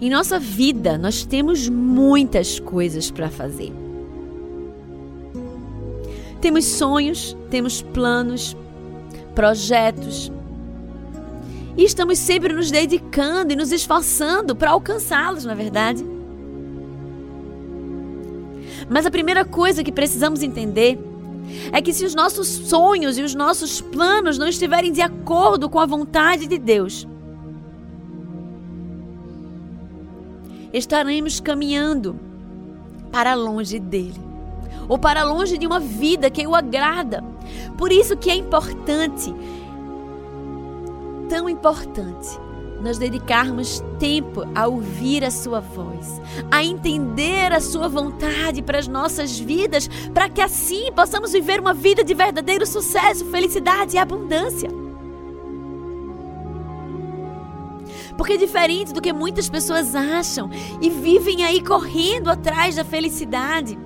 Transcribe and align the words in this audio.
Em 0.00 0.08
nossa 0.08 0.38
vida, 0.38 0.96
nós 0.96 1.24
temos 1.24 1.68
muitas 1.68 2.58
coisas 2.58 3.10
para 3.10 3.28
fazer. 3.28 3.70
Temos 6.40 6.64
sonhos, 6.64 7.36
temos 7.50 7.82
planos, 7.82 8.56
projetos. 9.34 10.32
E 11.76 11.84
estamos 11.84 12.18
sempre 12.18 12.54
nos 12.54 12.70
dedicando 12.70 13.52
e 13.52 13.56
nos 13.56 13.72
esforçando 13.72 14.56
para 14.56 14.70
alcançá-los, 14.70 15.44
na 15.44 15.52
é 15.52 15.56
verdade. 15.56 16.04
Mas 18.88 19.04
a 19.04 19.10
primeira 19.10 19.44
coisa 19.44 19.84
que 19.84 19.92
precisamos 19.92 20.42
entender 20.42 20.98
é 21.72 21.82
que 21.82 21.92
se 21.92 22.06
os 22.06 22.14
nossos 22.14 22.48
sonhos 22.48 23.18
e 23.18 23.22
os 23.22 23.34
nossos 23.34 23.82
planos 23.82 24.38
não 24.38 24.48
estiverem 24.48 24.92
de 24.92 25.02
acordo 25.02 25.68
com 25.68 25.78
a 25.78 25.84
vontade 25.84 26.46
de 26.46 26.58
Deus, 26.58 27.06
estaremos 30.72 31.40
caminhando 31.40 32.18
para 33.10 33.34
longe 33.34 33.78
dele 33.78 34.30
ou 34.88 34.98
para 34.98 35.22
longe 35.22 35.56
de 35.56 35.66
uma 35.66 35.78
vida 35.78 36.30
que 36.30 36.46
o 36.46 36.54
agrada. 36.54 37.22
Por 37.78 37.92
isso 37.92 38.16
que 38.16 38.30
é 38.30 38.34
importante, 38.34 39.32
tão 41.28 41.48
importante, 41.48 42.38
nós 42.82 42.98
dedicarmos 42.98 43.84
tempo 43.98 44.42
a 44.54 44.66
ouvir 44.66 45.24
a 45.24 45.30
sua 45.30 45.60
voz, 45.60 46.20
a 46.50 46.64
entender 46.64 47.52
a 47.52 47.60
sua 47.60 47.88
vontade 47.88 48.62
para 48.62 48.78
as 48.78 48.88
nossas 48.88 49.38
vidas, 49.38 49.88
para 50.12 50.28
que 50.28 50.40
assim 50.40 50.90
possamos 50.92 51.32
viver 51.32 51.60
uma 51.60 51.74
vida 51.74 52.02
de 52.02 52.14
verdadeiro 52.14 52.66
sucesso, 52.66 53.24
felicidade 53.26 53.96
e 53.96 53.98
abundância. 53.98 54.79
Porque 58.20 58.36
diferente 58.36 58.92
do 58.92 59.00
que 59.00 59.14
muitas 59.14 59.48
pessoas 59.48 59.94
acham 59.94 60.50
e 60.78 60.90
vivem 60.90 61.42
aí 61.42 61.64
correndo 61.64 62.28
atrás 62.28 62.76
da 62.76 62.84
felicidade, 62.84 63.78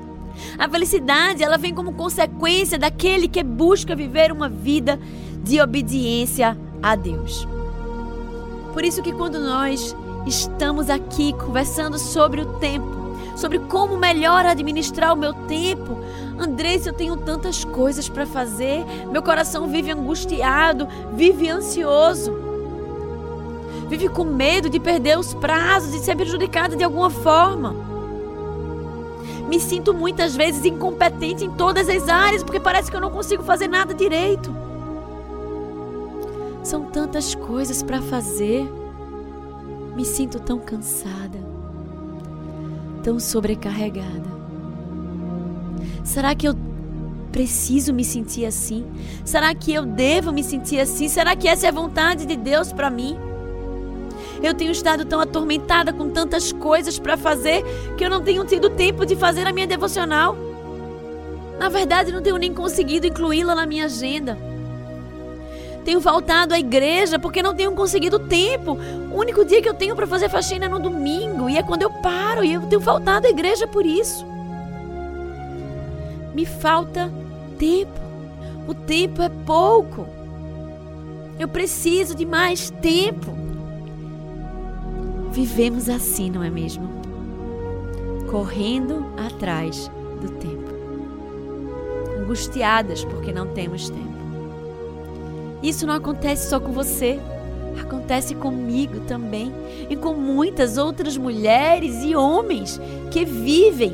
a 0.59 0.69
felicidade, 0.69 1.45
ela 1.45 1.57
vem 1.57 1.73
como 1.73 1.93
consequência 1.93 2.77
daquele 2.77 3.29
que 3.29 3.45
busca 3.45 3.95
viver 3.95 4.33
uma 4.33 4.49
vida 4.49 4.99
de 5.41 5.61
obediência 5.61 6.59
a 6.83 6.97
Deus. 6.97 7.47
Por 8.73 8.85
isso 8.85 9.05
que 9.05 9.13
quando 9.13 9.39
nós 9.39 9.95
estamos 10.27 10.91
aqui 10.91 11.33
conversando 11.35 11.97
sobre 11.97 12.41
o 12.41 12.55
tempo, 12.55 13.17
sobre 13.37 13.61
como 13.61 13.97
melhor 13.97 14.45
administrar 14.45 15.13
o 15.13 15.17
meu 15.17 15.33
tempo, 15.33 15.97
Andressa, 16.37 16.89
eu 16.89 16.93
tenho 16.93 17.17
tantas 17.19 17.65
coisas 17.65 18.09
para 18.09 18.27
fazer, 18.27 18.85
meu 19.13 19.23
coração 19.23 19.69
vive 19.69 19.93
angustiado, 19.93 20.89
vive 21.13 21.49
ansioso 21.49 22.53
vive 23.89 24.09
com 24.09 24.25
medo 24.25 24.69
de 24.69 24.81
perder 24.81 25.19
os 25.19 25.35
prazos, 25.35 25.93
de 25.93 25.99
ser 25.99 26.17
prejudicada 26.17 26.77
de 26.77 26.85
alguma 26.85 27.11
forma. 27.11 27.75
Me 29.49 29.61
sinto 29.61 29.93
muitas 29.93 30.35
vezes 30.35 30.65
incompetente 30.65 31.45
em 31.45 31.51
todas 31.51 31.89
as 31.89 32.09
áreas 32.09 32.43
porque 32.43 32.59
parece 32.61 32.91
que 32.91 32.97
eu 32.97 33.01
não 33.01 33.11
consigo 33.11 33.43
fazer 33.43 33.69
nada 33.69 33.93
direito. 33.95 34.55
São 36.63 36.85
tantas 36.87 37.35
coisas 37.35 37.83
para 37.83 38.01
fazer. 38.01 38.67
Me 39.95 40.05
sinto 40.05 40.41
tão 40.41 40.59
cansada, 40.59 41.39
tão 43.03 43.21
sobrecarregada. 43.21 44.35
Será 46.03 46.35
que 46.35 46.49
eu 46.49 46.55
preciso 47.31 47.93
me 47.93 48.05
sentir 48.05 48.47
assim? 48.47 48.85
Será 49.25 49.55
que 49.55 49.73
eu 49.73 49.85
devo 49.85 50.33
me 50.33 50.43
sentir 50.43 50.81
assim? 50.81 51.09
Será 51.09 51.37
que 51.37 51.47
essa 51.47 51.67
é 51.67 51.69
a 51.69 51.73
vontade 51.73 52.27
de 52.27 52.37
Deus 52.37 52.73
para 52.73 52.91
mim? 52.91 53.17
Eu 54.45 54.53
tenho 54.53 54.73
estado 54.73 55.07
tão 55.07 55.19
atormentada 55.21 55.91
com 55.91 56.11
tantas 56.11 56.53
coisas 56.53 56.99
para 56.99 57.17
fazer 57.17 57.65
que 57.97 58.05
eu 58.05 58.11
não 58.11 58.21
tenho 58.21 58.45
tido 58.45 58.69
tempo 58.69 59.07
de 59.07 59.17
fazer 59.17 59.47
a 59.47 59.53
minha 59.53 59.67
devocional. 59.67 60.37
Na 61.59 61.71
verdade, 61.71 62.13
não 62.13 62.21
tenho 62.21 62.37
nem 62.37 62.53
conseguido 62.53 63.07
incluí-la 63.07 63.55
na 63.55 63.65
minha 63.65 63.87
agenda. 63.87 64.37
Tenho 65.83 65.99
faltado 65.99 66.53
à 66.53 66.59
igreja 66.59 67.19
porque 67.19 67.43
não 67.43 67.55
tenho 67.55 67.73
conseguido 67.73 68.19
tempo. 68.19 68.79
O 69.11 69.19
único 69.19 69.47
dia 69.47 69.63
que 69.63 69.69
eu 69.69 69.73
tenho 69.73 69.97
para 69.97 70.07
fazer 70.07 70.29
faxina 70.29 70.67
é 70.67 70.69
no 70.69 70.79
domingo 70.79 71.49
e 71.49 71.57
é 71.57 71.63
quando 71.63 71.81
eu 71.81 71.91
paro 72.03 72.45
e 72.45 72.53
eu 72.53 72.61
tenho 72.67 72.83
faltado 72.83 73.27
à 73.27 73.31
igreja 73.31 73.67
por 73.67 73.87
isso. 73.87 74.27
Me 76.35 76.45
falta 76.45 77.11
tempo. 77.59 77.99
O 78.69 78.75
tempo 78.75 79.23
é 79.23 79.31
pouco. 79.47 80.07
Eu 81.39 81.49
preciso 81.49 82.15
de 82.15 82.27
mais 82.27 82.69
tempo. 82.69 83.44
Vivemos 85.35 85.89
assim, 85.89 86.31
não 86.31 86.45
é 86.45 86.49
mesmo? 86.49 86.89
Correndo 88.31 89.05
atrás 89.17 89.91
do 90.21 90.29
tempo. 90.29 90.73
Angustiadas 92.21 93.05
porque 93.05 93.33
não 93.33 93.49
temos 93.49 93.91
tempo. 93.91 94.15
Isso 95.61 95.89
não 95.89 95.95
acontece 95.95 96.49
só 96.49 96.61
com 96.61 96.71
você, 96.71 97.19
acontece 97.83 98.37
comigo 98.37 99.01
também 99.09 99.53
e 99.91 99.97
com 99.97 100.15
muitas 100.15 100.79
outras 100.79 101.17
mulheres 101.17 102.05
e 102.05 102.15
homens 102.15 102.81
que 103.11 103.25
vivem 103.25 103.93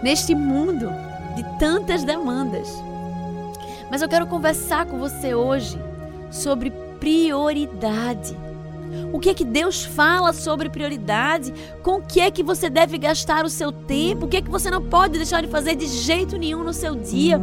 neste 0.00 0.32
mundo 0.32 0.88
de 1.34 1.58
tantas 1.58 2.04
demandas. 2.04 2.72
Mas 3.90 4.00
eu 4.00 4.08
quero 4.08 4.28
conversar 4.28 4.86
com 4.86 4.96
você 4.96 5.34
hoje 5.34 5.76
sobre 6.30 6.70
prioridade. 7.00 8.36
O 9.12 9.18
que 9.18 9.30
é 9.30 9.34
que 9.34 9.44
Deus 9.44 9.84
fala 9.84 10.32
sobre 10.32 10.68
prioridade? 10.68 11.52
Com 11.82 11.96
o 11.96 12.02
que 12.02 12.20
é 12.20 12.30
que 12.30 12.42
você 12.42 12.68
deve 12.68 12.98
gastar 12.98 13.44
o 13.44 13.50
seu 13.50 13.72
tempo? 13.72 14.26
O 14.26 14.28
que 14.28 14.38
é 14.38 14.42
que 14.42 14.50
você 14.50 14.70
não 14.70 14.82
pode 14.82 15.18
deixar 15.18 15.42
de 15.42 15.48
fazer 15.48 15.74
de 15.74 15.86
jeito 15.86 16.36
nenhum 16.36 16.62
no 16.64 16.72
seu 16.72 16.94
dia? 16.94 17.40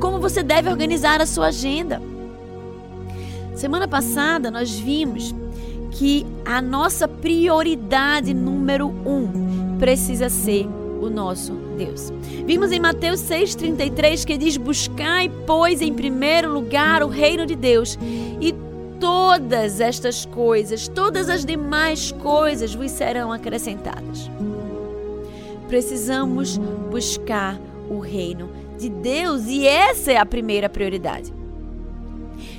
Como 0.00 0.20
você 0.20 0.42
deve 0.42 0.68
organizar 0.68 1.20
a 1.20 1.26
sua 1.26 1.46
agenda? 1.46 2.00
Semana 3.54 3.88
passada 3.88 4.50
nós 4.50 4.78
vimos 4.78 5.34
que 5.92 6.26
a 6.44 6.60
nossa 6.60 7.08
prioridade 7.08 8.34
número 8.34 8.88
um 8.88 9.78
precisa 9.78 10.28
ser 10.28 10.66
o 11.00 11.08
nosso 11.08 11.52
Deus. 11.76 12.12
Vimos 12.46 12.72
em 12.72 12.80
Mateus 12.80 13.20
6,33 13.20 14.24
que 14.24 14.36
diz: 14.36 14.56
Buscai, 14.56 15.30
pois, 15.46 15.80
em 15.80 15.92
primeiro 15.92 16.52
lugar 16.52 17.02
o 17.02 17.08
reino 17.08 17.46
de 17.46 17.54
Deus, 17.54 17.98
e 18.40 18.54
todas 19.00 19.80
estas 19.80 20.24
coisas, 20.24 20.88
todas 20.88 21.28
as 21.28 21.44
demais 21.44 22.12
coisas 22.12 22.74
vos 22.74 22.90
serão 22.90 23.32
acrescentadas. 23.32 24.30
Precisamos 25.68 26.58
buscar 26.90 27.58
o 27.90 27.98
reino 27.98 28.50
de 28.78 28.88
Deus 28.88 29.46
e 29.46 29.66
essa 29.66 30.12
é 30.12 30.16
a 30.16 30.26
primeira 30.26 30.68
prioridade. 30.68 31.32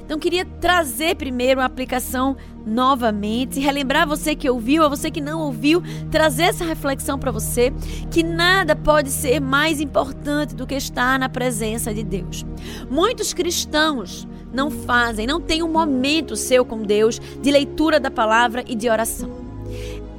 Então 0.07 0.17
queria 0.17 0.45
trazer 0.45 1.17
primeiro 1.17 1.59
uma 1.59 1.65
aplicação 1.65 2.37
novamente, 2.65 3.59
relembrar 3.59 4.07
você 4.07 4.37
que 4.37 4.49
ouviu, 4.49 4.81
a 4.85 4.87
você 4.87 5.11
que 5.11 5.19
não 5.19 5.41
ouviu, 5.41 5.83
trazer 6.09 6.43
essa 6.43 6.63
reflexão 6.63 7.19
para 7.19 7.29
você 7.29 7.73
que 8.09 8.23
nada 8.23 8.73
pode 8.73 9.11
ser 9.11 9.41
mais 9.41 9.81
importante 9.81 10.55
do 10.55 10.65
que 10.65 10.75
estar 10.75 11.19
na 11.19 11.27
presença 11.27 11.93
de 11.93 12.05
Deus. 12.05 12.45
Muitos 12.89 13.33
cristãos 13.33 14.25
não 14.53 14.71
fazem, 14.71 15.27
não 15.27 15.41
têm 15.41 15.61
um 15.61 15.67
momento 15.67 16.37
seu 16.37 16.63
com 16.63 16.83
Deus 16.83 17.19
de 17.41 17.51
leitura 17.51 17.99
da 17.99 18.09
palavra 18.09 18.63
e 18.65 18.75
de 18.75 18.89
oração. 18.89 19.29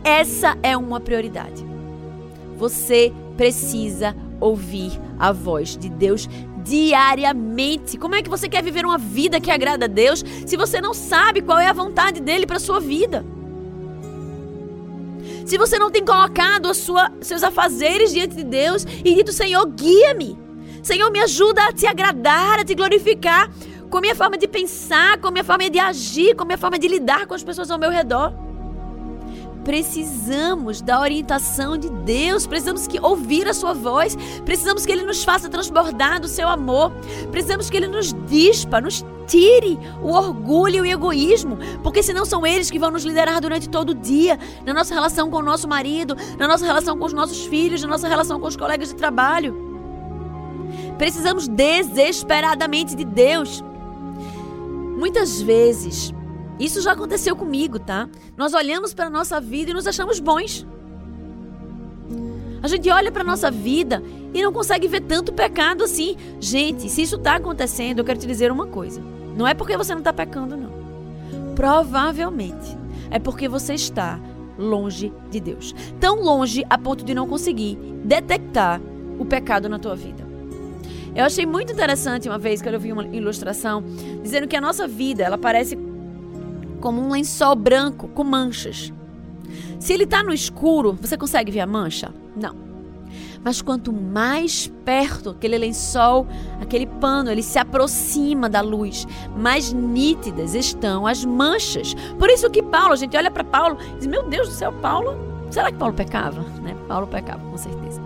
Essa 0.05 0.55
é 0.63 0.77
uma 0.77 1.01
prioridade. 1.01 1.65
Você 2.59 3.11
precisa 3.39 4.15
ouvir 4.39 4.93
a 5.19 5.33
voz 5.33 5.79
de 5.79 5.89
Deus 5.89 6.29
diariamente. 6.69 7.97
Como 7.97 8.15
é 8.15 8.23
que 8.23 8.29
você 8.29 8.49
quer 8.49 8.63
viver 8.63 8.85
uma 8.85 8.99
vida 8.99 9.41
que 9.41 9.51
agrada 9.51 9.87
a 9.87 9.89
Deus 9.89 10.23
se 10.47 10.57
você 10.57 10.81
não 10.81 10.93
sabe 10.93 11.41
qual 11.41 11.59
é 11.59 11.67
a 11.67 11.73
vontade 11.73 12.21
dele 12.21 12.47
para 12.47 12.59
sua 12.59 12.79
vida? 12.79 13.25
Se 15.47 15.57
você 15.57 15.79
não 15.79 15.91
tem 15.91 16.05
colocado 16.05 16.75
sua, 16.75 17.11
seus 17.23 17.43
afazeres 17.43 18.13
diante 18.13 18.37
de 18.37 18.45
Deus 18.45 18.85
e 19.03 19.15
dito, 19.15 19.33
Senhor, 19.33 19.67
guia-me. 19.67 20.39
Senhor, 20.83 21.11
me 21.11 21.21
ajuda 21.21 21.65
a 21.65 21.73
te 21.73 21.87
agradar, 21.87 22.61
a 22.61 22.65
te 22.65 22.75
glorificar 22.75 23.51
com 23.89 23.97
a 23.97 24.01
minha 24.03 24.15
forma 24.15 24.37
de 24.37 24.47
pensar, 24.47 25.19
com 25.19 25.29
a 25.29 25.31
minha 25.31 25.45
forma 25.45 25.71
de 25.71 25.79
agir, 25.79 26.37
com 26.37 26.43
a 26.43 26.47
minha 26.47 26.59
forma 26.59 26.79
de 26.79 26.87
lidar 26.87 27.27
com 27.27 27.35
as 27.35 27.43
pessoas 27.43 27.71
ao 27.71 27.79
meu 27.79 27.91
redor. 27.91 28.48
Precisamos 29.69 30.81
da 30.81 30.99
orientação 30.99 31.77
de 31.77 31.91
Deus, 31.91 32.47
precisamos 32.47 32.87
que 32.87 32.99
ouvir 32.99 33.47
a 33.47 33.53
sua 33.53 33.75
voz, 33.75 34.17
precisamos 34.43 34.87
que 34.87 34.91
ele 34.91 35.03
nos 35.03 35.23
faça 35.23 35.47
transbordar 35.47 36.19
do 36.19 36.27
seu 36.27 36.49
amor, 36.49 36.91
precisamos 37.31 37.69
que 37.69 37.77
ele 37.77 37.87
nos 37.87 38.15
dispa, 38.27 38.81
nos 38.81 39.05
tire 39.27 39.79
o 40.03 40.09
orgulho 40.09 40.87
e 40.87 40.89
o 40.89 40.95
egoísmo, 40.95 41.59
porque 41.83 42.03
senão 42.03 42.25
são 42.25 42.47
eles 42.47 42.71
que 42.71 42.79
vão 42.79 42.91
nos 42.91 43.05
liderar 43.05 43.43
durante 43.43 43.69
todo 43.69 43.91
o 43.91 43.95
dia, 43.95 44.39
na 44.65 44.73
nossa 44.73 44.95
relação 44.95 45.29
com 45.29 45.37
o 45.37 45.43
nosso 45.43 45.69
marido, 45.69 46.17
na 46.39 46.49
nossa 46.49 46.65
relação 46.65 46.97
com 46.97 47.05
os 47.05 47.13
nossos 47.13 47.45
filhos, 47.45 47.83
na 47.83 47.89
nossa 47.89 48.09
relação 48.09 48.41
com 48.41 48.47
os 48.47 48.57
colegas 48.57 48.89
de 48.89 48.95
trabalho. 48.95 49.55
Precisamos 50.97 51.47
desesperadamente 51.47 52.97
de 52.97 53.05
Deus. 53.05 53.63
Muitas 54.97 55.43
vezes 55.43 56.15
Isso 56.59 56.81
já 56.81 56.93
aconteceu 56.93 57.37
comigo, 57.37 57.79
tá? 57.79 58.09
Nós 58.37 58.53
olhamos 58.55 58.93
para 58.93 59.07
a 59.07 59.11
nossa 59.11 59.41
vida 59.41 59.71
e 59.71 59.75
nos 59.75 59.87
achamos 59.87 60.19
bons. 60.19 60.67
A 62.63 62.67
gente 62.67 62.91
olha 62.91 63.13
para 63.13 63.23
a 63.23 63.27
nossa 63.27 63.51
vida 63.51 64.03
e 64.35 64.43
não 64.43 64.53
consegue 64.53 64.89
ver 64.89 65.03
tanto 65.03 65.33
pecado 65.33 65.85
assim. 65.85 66.17
Gente, 66.41 66.89
se 66.89 67.03
isso 67.03 67.17
está 67.17 67.37
acontecendo, 67.37 68.01
eu 68.01 68.05
quero 68.05 68.19
te 68.19 68.27
dizer 68.27 68.51
uma 68.51 68.67
coisa. 68.67 69.01
Não 69.37 69.47
é 69.47 69.55
porque 69.55 69.77
você 69.77 69.93
não 69.93 70.01
está 70.01 70.13
pecando, 70.13 70.57
não. 70.57 70.73
Provavelmente 71.55 72.77
é 73.11 73.19
porque 73.19 73.49
você 73.49 73.75
está 73.75 74.21
longe 74.59 75.13
de 75.31 75.39
Deus. 75.39 75.75
Tão 76.01 76.21
longe 76.21 76.65
a 76.69 76.77
ponto 76.77 77.05
de 77.05 77.15
não 77.15 77.29
conseguir 77.29 77.77
detectar 78.05 78.81
o 79.19 79.25
pecado 79.25 79.69
na 79.69 79.79
tua 79.79 79.95
vida. 79.95 80.27
Eu 81.15 81.25
achei 81.25 81.47
muito 81.47 81.73
interessante 81.73 82.29
uma 82.29 82.39
vez 82.39 82.61
que 82.61 82.69
eu 82.69 82.79
vi 82.79 82.93
uma 82.93 83.07
ilustração 83.07 83.83
dizendo 84.23 84.47
que 84.47 84.57
a 84.57 84.61
nossa 84.61 84.87
vida, 84.87 85.23
ela 85.23 85.39
parece 85.39 85.77
como 86.79 87.01
um 87.01 87.11
lençol 87.11 87.55
branco 87.55 88.09
com 88.09 88.25
manchas. 88.25 88.93
Se 89.79 89.93
ele 89.93 90.05
está 90.05 90.23
no 90.23 90.33
escuro, 90.33 90.99
você 91.01 91.17
consegue 91.17 91.53
ver 91.53 91.61
a 91.61 91.67
mancha? 91.67 92.13
Não. 92.37 92.69
Mas 93.43 93.63
quanto 93.63 93.93
mais 93.93 94.71
perto 94.85 95.31
aquele 95.31 95.57
lençol, 95.57 96.27
aquele 96.61 96.87
pano, 96.87 97.31
ele 97.31 97.43
se 97.43 97.59
aproxima 97.59 98.49
da 98.49 98.61
luz, 98.61 99.07
mais 99.37 99.73
nítidas 99.73 100.55
estão 100.55 101.07
as 101.07 101.25
manchas. 101.25 101.95
Por 102.19 102.29
isso 102.29 102.51
que 102.51 102.63
Paulo, 102.63 102.93
a 102.93 102.97
gente 102.97 103.17
olha 103.17 103.31
para 103.31 103.45
Paulo 103.45 103.79
e 103.95 103.99
diz: 103.99 104.07
Meu 104.07 104.29
Deus 104.29 104.49
do 104.49 104.55
céu, 104.55 104.73
Paulo. 104.73 105.17
Será 105.51 105.73
que 105.73 105.79
Paulo 105.79 105.95
pecava? 105.95 106.43
Né? 106.63 106.77
Paulo 106.87 107.07
pecava, 107.07 107.43
com 107.49 107.57
certeza. 107.57 108.03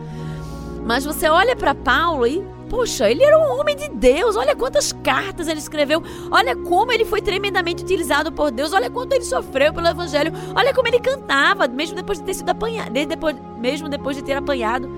Mas 0.84 1.05
você 1.05 1.29
olha 1.29 1.55
para 1.55 1.75
Paulo 1.75 2.26
e, 2.26 2.43
poxa, 2.69 3.08
ele 3.08 3.23
era 3.23 3.38
um 3.38 3.61
homem 3.61 3.76
de 3.76 3.88
Deus. 3.88 4.37
Olha 4.37 4.56
quantas 4.56 4.93
cartas 4.93 5.46
ele 5.46 5.61
escreveu. 5.61 6.02
Olha 6.31 6.56
como 6.56 6.93
ele 6.93 7.05
foi 7.05 7.20
tremendamente 7.20 7.82
utilizado 7.82 8.32
por 8.32 8.50
Deus. 8.50 8.73
Olha 8.73 8.90
quanto 8.90 9.12
ele 9.12 9.25
sofreu 9.25 9.73
pelo 9.73 9.87
Evangelho. 9.87 10.32
Olha 10.55 10.75
como 10.75 10.88
ele 10.88 10.99
cantava, 10.99 11.69
mesmo 11.69 11.96
depois 11.96 12.19
de 12.19 12.25
ter 12.25 12.34
sido 12.34 12.50
apanhado, 12.50 12.93
depois, 12.93 13.37
mesmo 13.58 13.88
depois 13.88 14.17
de 14.17 14.25
ter 14.25 14.34
apanhado. 14.34 14.88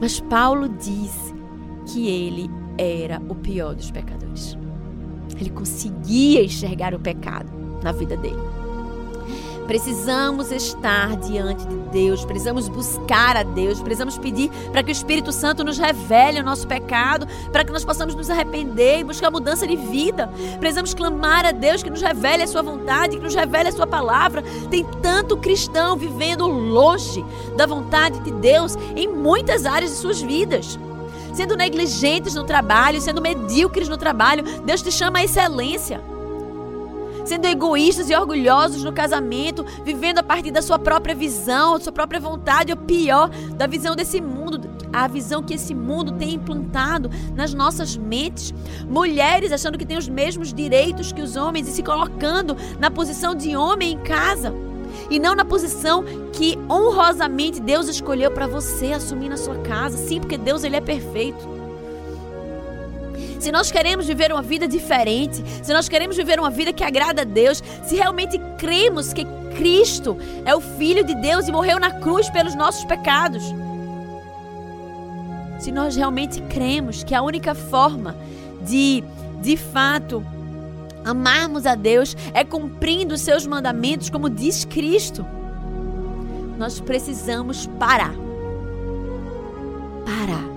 Mas 0.00 0.20
Paulo 0.20 0.68
diz 0.68 1.34
que 1.86 2.08
ele 2.08 2.50
era 2.78 3.20
o 3.28 3.34
pior 3.34 3.74
dos 3.74 3.90
pecadores. 3.90 4.56
Ele 5.40 5.50
conseguia 5.50 6.44
enxergar 6.44 6.94
o 6.94 7.00
pecado 7.00 7.50
na 7.82 7.92
vida 7.92 8.16
dele. 8.16 8.55
Precisamos 9.66 10.52
estar 10.52 11.16
diante 11.16 11.66
de 11.66 11.76
Deus, 11.90 12.24
precisamos 12.24 12.68
buscar 12.68 13.36
a 13.36 13.42
Deus, 13.42 13.80
precisamos 13.80 14.16
pedir 14.16 14.50
para 14.70 14.82
que 14.82 14.90
o 14.90 14.92
Espírito 14.92 15.32
Santo 15.32 15.64
nos 15.64 15.76
revele 15.76 16.40
o 16.40 16.44
nosso 16.44 16.66
pecado, 16.68 17.26
para 17.50 17.64
que 17.64 17.72
nós 17.72 17.84
possamos 17.84 18.14
nos 18.14 18.30
arrepender 18.30 19.00
e 19.00 19.04
buscar 19.04 19.30
mudança 19.30 19.66
de 19.66 19.76
vida. 19.76 20.30
Precisamos 20.60 20.94
clamar 20.94 21.44
a 21.44 21.50
Deus 21.50 21.82
que 21.82 21.90
nos 21.90 22.00
revele 22.00 22.44
a 22.44 22.46
sua 22.46 22.62
vontade, 22.62 23.16
que 23.16 23.22
nos 23.22 23.34
revele 23.34 23.68
a 23.68 23.72
sua 23.72 23.86
palavra. 23.86 24.42
Tem 24.70 24.84
tanto 25.02 25.36
cristão 25.36 25.96
vivendo 25.96 26.46
longe 26.46 27.24
da 27.56 27.66
vontade 27.66 28.20
de 28.20 28.30
Deus 28.30 28.76
em 28.94 29.08
muitas 29.08 29.66
áreas 29.66 29.90
de 29.90 29.96
suas 29.96 30.20
vidas 30.20 30.78
sendo 31.34 31.54
negligentes 31.54 32.34
no 32.34 32.44
trabalho, 32.44 32.98
sendo 32.98 33.20
medíocres 33.20 33.90
no 33.90 33.98
trabalho. 33.98 34.42
Deus 34.64 34.80
te 34.80 34.90
chama 34.90 35.18
à 35.18 35.24
excelência 35.24 36.00
sendo 37.26 37.46
egoístas 37.46 38.08
e 38.08 38.14
orgulhosos 38.14 38.84
no 38.84 38.92
casamento, 38.92 39.64
vivendo 39.84 40.18
a 40.18 40.22
partir 40.22 40.50
da 40.50 40.62
sua 40.62 40.78
própria 40.78 41.14
visão, 41.14 41.74
da 41.74 41.80
sua 41.80 41.92
própria 41.92 42.20
vontade, 42.20 42.72
ou 42.72 42.78
pior, 42.78 43.28
da 43.56 43.66
visão 43.66 43.96
desse 43.96 44.20
mundo, 44.20 44.60
a 44.92 45.06
visão 45.08 45.42
que 45.42 45.54
esse 45.54 45.74
mundo 45.74 46.12
tem 46.12 46.34
implantado 46.34 47.10
nas 47.34 47.52
nossas 47.52 47.96
mentes. 47.96 48.54
Mulheres 48.88 49.52
achando 49.52 49.76
que 49.76 49.86
têm 49.86 49.98
os 49.98 50.08
mesmos 50.08 50.52
direitos 50.52 51.12
que 51.12 51.20
os 51.20 51.36
homens 51.36 51.68
e 51.68 51.72
se 51.72 51.82
colocando 51.82 52.56
na 52.78 52.90
posição 52.90 53.34
de 53.34 53.56
homem 53.56 53.92
em 53.92 53.98
casa. 53.98 54.54
E 55.10 55.18
não 55.18 55.34
na 55.34 55.44
posição 55.44 56.04
que 56.32 56.58
honrosamente 56.70 57.60
Deus 57.60 57.88
escolheu 57.88 58.30
para 58.30 58.46
você 58.46 58.92
assumir 58.92 59.28
na 59.28 59.36
sua 59.36 59.56
casa. 59.58 59.98
Sim, 59.98 60.20
porque 60.20 60.38
Deus 60.38 60.64
ele 60.64 60.76
é 60.76 60.80
perfeito 60.80 61.55
se 63.38 63.52
nós 63.52 63.70
queremos 63.70 64.06
viver 64.06 64.32
uma 64.32 64.42
vida 64.42 64.66
diferente, 64.66 65.42
se 65.62 65.72
nós 65.72 65.88
queremos 65.88 66.16
viver 66.16 66.38
uma 66.38 66.50
vida 66.50 66.72
que 66.72 66.84
agrada 66.84 67.22
a 67.22 67.24
Deus, 67.24 67.62
se 67.84 67.94
realmente 67.94 68.38
cremos 68.58 69.12
que 69.12 69.24
Cristo 69.56 70.16
é 70.44 70.54
o 70.54 70.60
Filho 70.60 71.04
de 71.04 71.14
Deus 71.14 71.48
e 71.48 71.52
morreu 71.52 71.78
na 71.78 71.90
cruz 71.90 72.28
pelos 72.30 72.54
nossos 72.54 72.84
pecados, 72.84 73.42
se 75.58 75.72
nós 75.72 75.96
realmente 75.96 76.40
cremos 76.42 77.02
que 77.02 77.14
a 77.14 77.22
única 77.22 77.54
forma 77.54 78.14
de, 78.62 79.02
de 79.40 79.56
fato, 79.56 80.24
amarmos 81.04 81.66
a 81.66 81.74
Deus 81.74 82.16
é 82.34 82.44
cumprindo 82.44 83.14
os 83.14 83.20
seus 83.20 83.46
mandamentos, 83.46 84.10
como 84.10 84.28
diz 84.28 84.64
Cristo, 84.64 85.24
nós 86.58 86.80
precisamos 86.80 87.66
parar. 87.78 88.14
Parar 90.04 90.55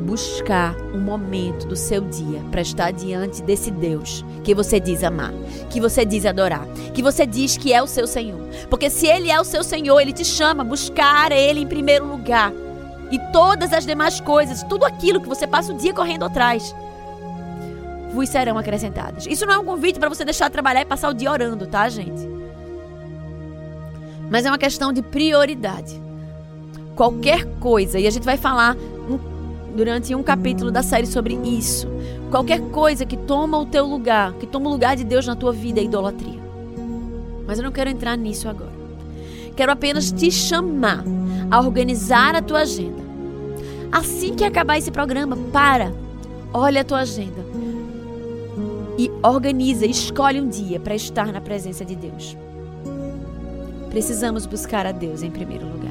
buscar 0.00 0.74
um 0.94 0.98
momento 0.98 1.66
do 1.66 1.76
seu 1.76 2.00
dia 2.00 2.40
para 2.50 2.60
estar 2.60 2.90
diante 2.90 3.42
desse 3.42 3.70
Deus 3.70 4.24
que 4.42 4.54
você 4.54 4.80
diz 4.80 5.04
amar, 5.04 5.32
que 5.68 5.80
você 5.80 6.04
diz 6.04 6.26
adorar, 6.26 6.66
que 6.94 7.02
você 7.02 7.26
diz 7.26 7.56
que 7.56 7.72
é 7.72 7.82
o 7.82 7.86
seu 7.86 8.06
Senhor. 8.06 8.40
Porque 8.68 8.90
se 8.90 9.06
Ele 9.06 9.30
é 9.30 9.40
o 9.40 9.44
seu 9.44 9.62
Senhor, 9.62 10.00
Ele 10.00 10.12
te 10.12 10.24
chama 10.24 10.62
a 10.62 10.66
buscar 10.66 11.30
Ele 11.30 11.60
em 11.60 11.66
primeiro 11.66 12.06
lugar. 12.06 12.52
E 13.10 13.18
todas 13.32 13.72
as 13.72 13.84
demais 13.84 14.20
coisas, 14.20 14.62
tudo 14.64 14.84
aquilo 14.84 15.20
que 15.20 15.28
você 15.28 15.46
passa 15.46 15.72
o 15.72 15.76
dia 15.76 15.92
correndo 15.92 16.24
atrás, 16.24 16.74
vos 18.12 18.28
serão 18.28 18.56
acrescentadas. 18.58 19.26
Isso 19.26 19.46
não 19.46 19.54
é 19.54 19.58
um 19.58 19.64
convite 19.64 19.98
para 19.98 20.08
você 20.08 20.24
deixar 20.24 20.46
de 20.46 20.52
trabalhar 20.52 20.82
e 20.82 20.84
passar 20.84 21.10
o 21.10 21.14
dia 21.14 21.30
orando, 21.30 21.66
tá, 21.66 21.88
gente? 21.88 22.28
Mas 24.30 24.46
é 24.46 24.50
uma 24.50 24.58
questão 24.58 24.92
de 24.92 25.02
prioridade. 25.02 26.00
Qualquer 26.94 27.44
coisa, 27.58 27.98
e 27.98 28.06
a 28.06 28.10
gente 28.10 28.24
vai 28.24 28.36
falar 28.36 28.76
durante 29.74 30.14
um 30.14 30.22
capítulo 30.22 30.70
da 30.70 30.82
série 30.82 31.06
sobre 31.06 31.34
isso. 31.44 31.88
Qualquer 32.30 32.60
coisa 32.70 33.04
que 33.04 33.16
toma 33.16 33.58
o 33.58 33.66
teu 33.66 33.86
lugar, 33.86 34.34
que 34.34 34.46
toma 34.46 34.68
o 34.68 34.72
lugar 34.72 34.96
de 34.96 35.04
Deus 35.04 35.26
na 35.26 35.34
tua 35.34 35.52
vida 35.52 35.80
é 35.80 35.84
idolatria. 35.84 36.40
Mas 37.46 37.58
eu 37.58 37.64
não 37.64 37.72
quero 37.72 37.90
entrar 37.90 38.16
nisso 38.16 38.48
agora. 38.48 38.72
Quero 39.56 39.72
apenas 39.72 40.12
te 40.12 40.30
chamar 40.30 41.04
a 41.50 41.60
organizar 41.60 42.34
a 42.34 42.42
tua 42.42 42.60
agenda. 42.60 43.02
Assim 43.90 44.34
que 44.34 44.44
acabar 44.44 44.78
esse 44.78 44.90
programa, 44.90 45.36
para, 45.52 45.92
olha 46.52 46.82
a 46.82 46.84
tua 46.84 47.00
agenda 47.00 47.44
e 48.96 49.10
organiza, 49.22 49.86
escolhe 49.86 50.40
um 50.40 50.48
dia 50.48 50.78
para 50.78 50.94
estar 50.94 51.32
na 51.32 51.40
presença 51.40 51.84
de 51.84 51.96
Deus. 51.96 52.36
Precisamos 53.88 54.46
buscar 54.46 54.86
a 54.86 54.92
Deus 54.92 55.22
em 55.22 55.30
primeiro 55.30 55.66
lugar. 55.66 55.90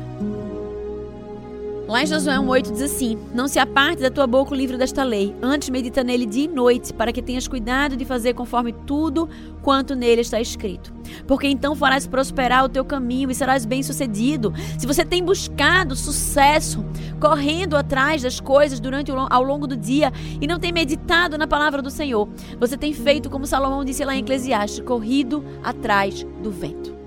Lá 1.90 2.04
em 2.04 2.06
Josué 2.06 2.36
1,8 2.36 2.72
diz 2.72 2.84
assim: 2.84 3.18
Não 3.34 3.48
se 3.48 3.58
aparte 3.58 4.00
da 4.00 4.12
tua 4.12 4.28
boca 4.28 4.54
o 4.54 4.56
livro 4.56 4.78
desta 4.78 5.04
lei, 5.04 5.36
antes 5.42 5.70
medita 5.70 6.04
nele 6.04 6.28
dia 6.28 6.44
e 6.46 6.48
noite, 6.48 6.94
para 6.94 7.12
que 7.12 7.20
tenhas 7.20 7.48
cuidado 7.48 7.98
de 7.98 8.06
fazer 8.06 8.36
conforme 8.36 8.72
tudo 8.86 9.28
quanto 9.64 9.96
nele 9.96 10.22
está 10.22 10.40
escrito. 10.40 10.94
Porque 11.26 11.48
então 11.48 11.76
farás 11.76 12.06
prosperar 12.06 12.64
o 12.64 12.70
teu 12.70 12.86
caminho 12.86 13.32
e 13.32 13.34
serás 13.34 13.66
bem-sucedido. 13.66 14.54
Se 14.78 14.86
você 14.86 15.04
tem 15.04 15.24
buscado 15.24 15.96
sucesso, 15.96 16.86
correndo 17.20 17.76
atrás 17.76 18.22
das 18.22 18.40
coisas 18.40 18.80
durante 18.80 19.12
ao 19.12 19.44
longo 19.44 19.66
do 19.66 19.76
dia 19.76 20.14
e 20.40 20.46
não 20.46 20.60
tem 20.60 20.72
meditado 20.72 21.40
na 21.40 21.48
palavra 21.48 21.82
do 21.82 21.90
Senhor, 21.90 22.30
você 22.60 22.78
tem 22.78 22.94
feito 22.94 23.32
como 23.32 23.48
Salomão 23.48 23.84
disse 23.84 24.06
lá 24.06 24.16
em 24.16 24.20
Eclesiastes, 24.20 24.82
corrido 24.82 25.44
atrás 25.64 26.24
do 26.44 26.52
vento. 26.52 26.99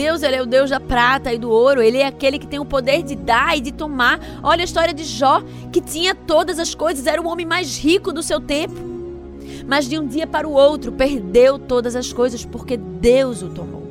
Deus, 0.00 0.22
ele 0.22 0.36
é 0.36 0.40
o 0.40 0.46
Deus 0.46 0.70
da 0.70 0.80
prata 0.80 1.30
e 1.30 1.36
do 1.36 1.50
ouro, 1.50 1.82
ele 1.82 1.98
é 1.98 2.06
aquele 2.06 2.38
que 2.38 2.46
tem 2.46 2.58
o 2.58 2.64
poder 2.64 3.02
de 3.02 3.14
dar 3.14 3.54
e 3.58 3.60
de 3.60 3.70
tomar. 3.70 4.18
Olha 4.42 4.62
a 4.62 4.64
história 4.64 4.94
de 4.94 5.04
Jó, 5.04 5.42
que 5.70 5.78
tinha 5.78 6.14
todas 6.14 6.58
as 6.58 6.74
coisas, 6.74 7.06
era 7.06 7.20
o 7.20 7.28
homem 7.28 7.44
mais 7.44 7.76
rico 7.76 8.10
do 8.10 8.22
seu 8.22 8.40
tempo. 8.40 8.76
Mas 9.68 9.86
de 9.86 9.98
um 9.98 10.06
dia 10.06 10.26
para 10.26 10.48
o 10.48 10.52
outro 10.52 10.90
perdeu 10.90 11.58
todas 11.58 11.94
as 11.94 12.14
coisas 12.14 12.46
porque 12.46 12.78
Deus 12.78 13.42
o 13.42 13.50
tomou. 13.50 13.82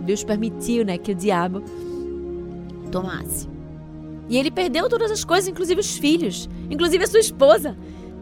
Deus 0.00 0.22
permitiu, 0.22 0.84
né, 0.84 0.98
que 0.98 1.12
o 1.12 1.14
diabo 1.14 1.62
tomasse. 2.90 3.48
E 4.28 4.36
ele 4.36 4.50
perdeu 4.50 4.90
todas 4.90 5.10
as 5.10 5.24
coisas, 5.24 5.48
inclusive 5.48 5.80
os 5.80 5.96
filhos, 5.96 6.50
inclusive 6.68 7.02
a 7.02 7.06
sua 7.06 7.20
esposa, 7.20 7.78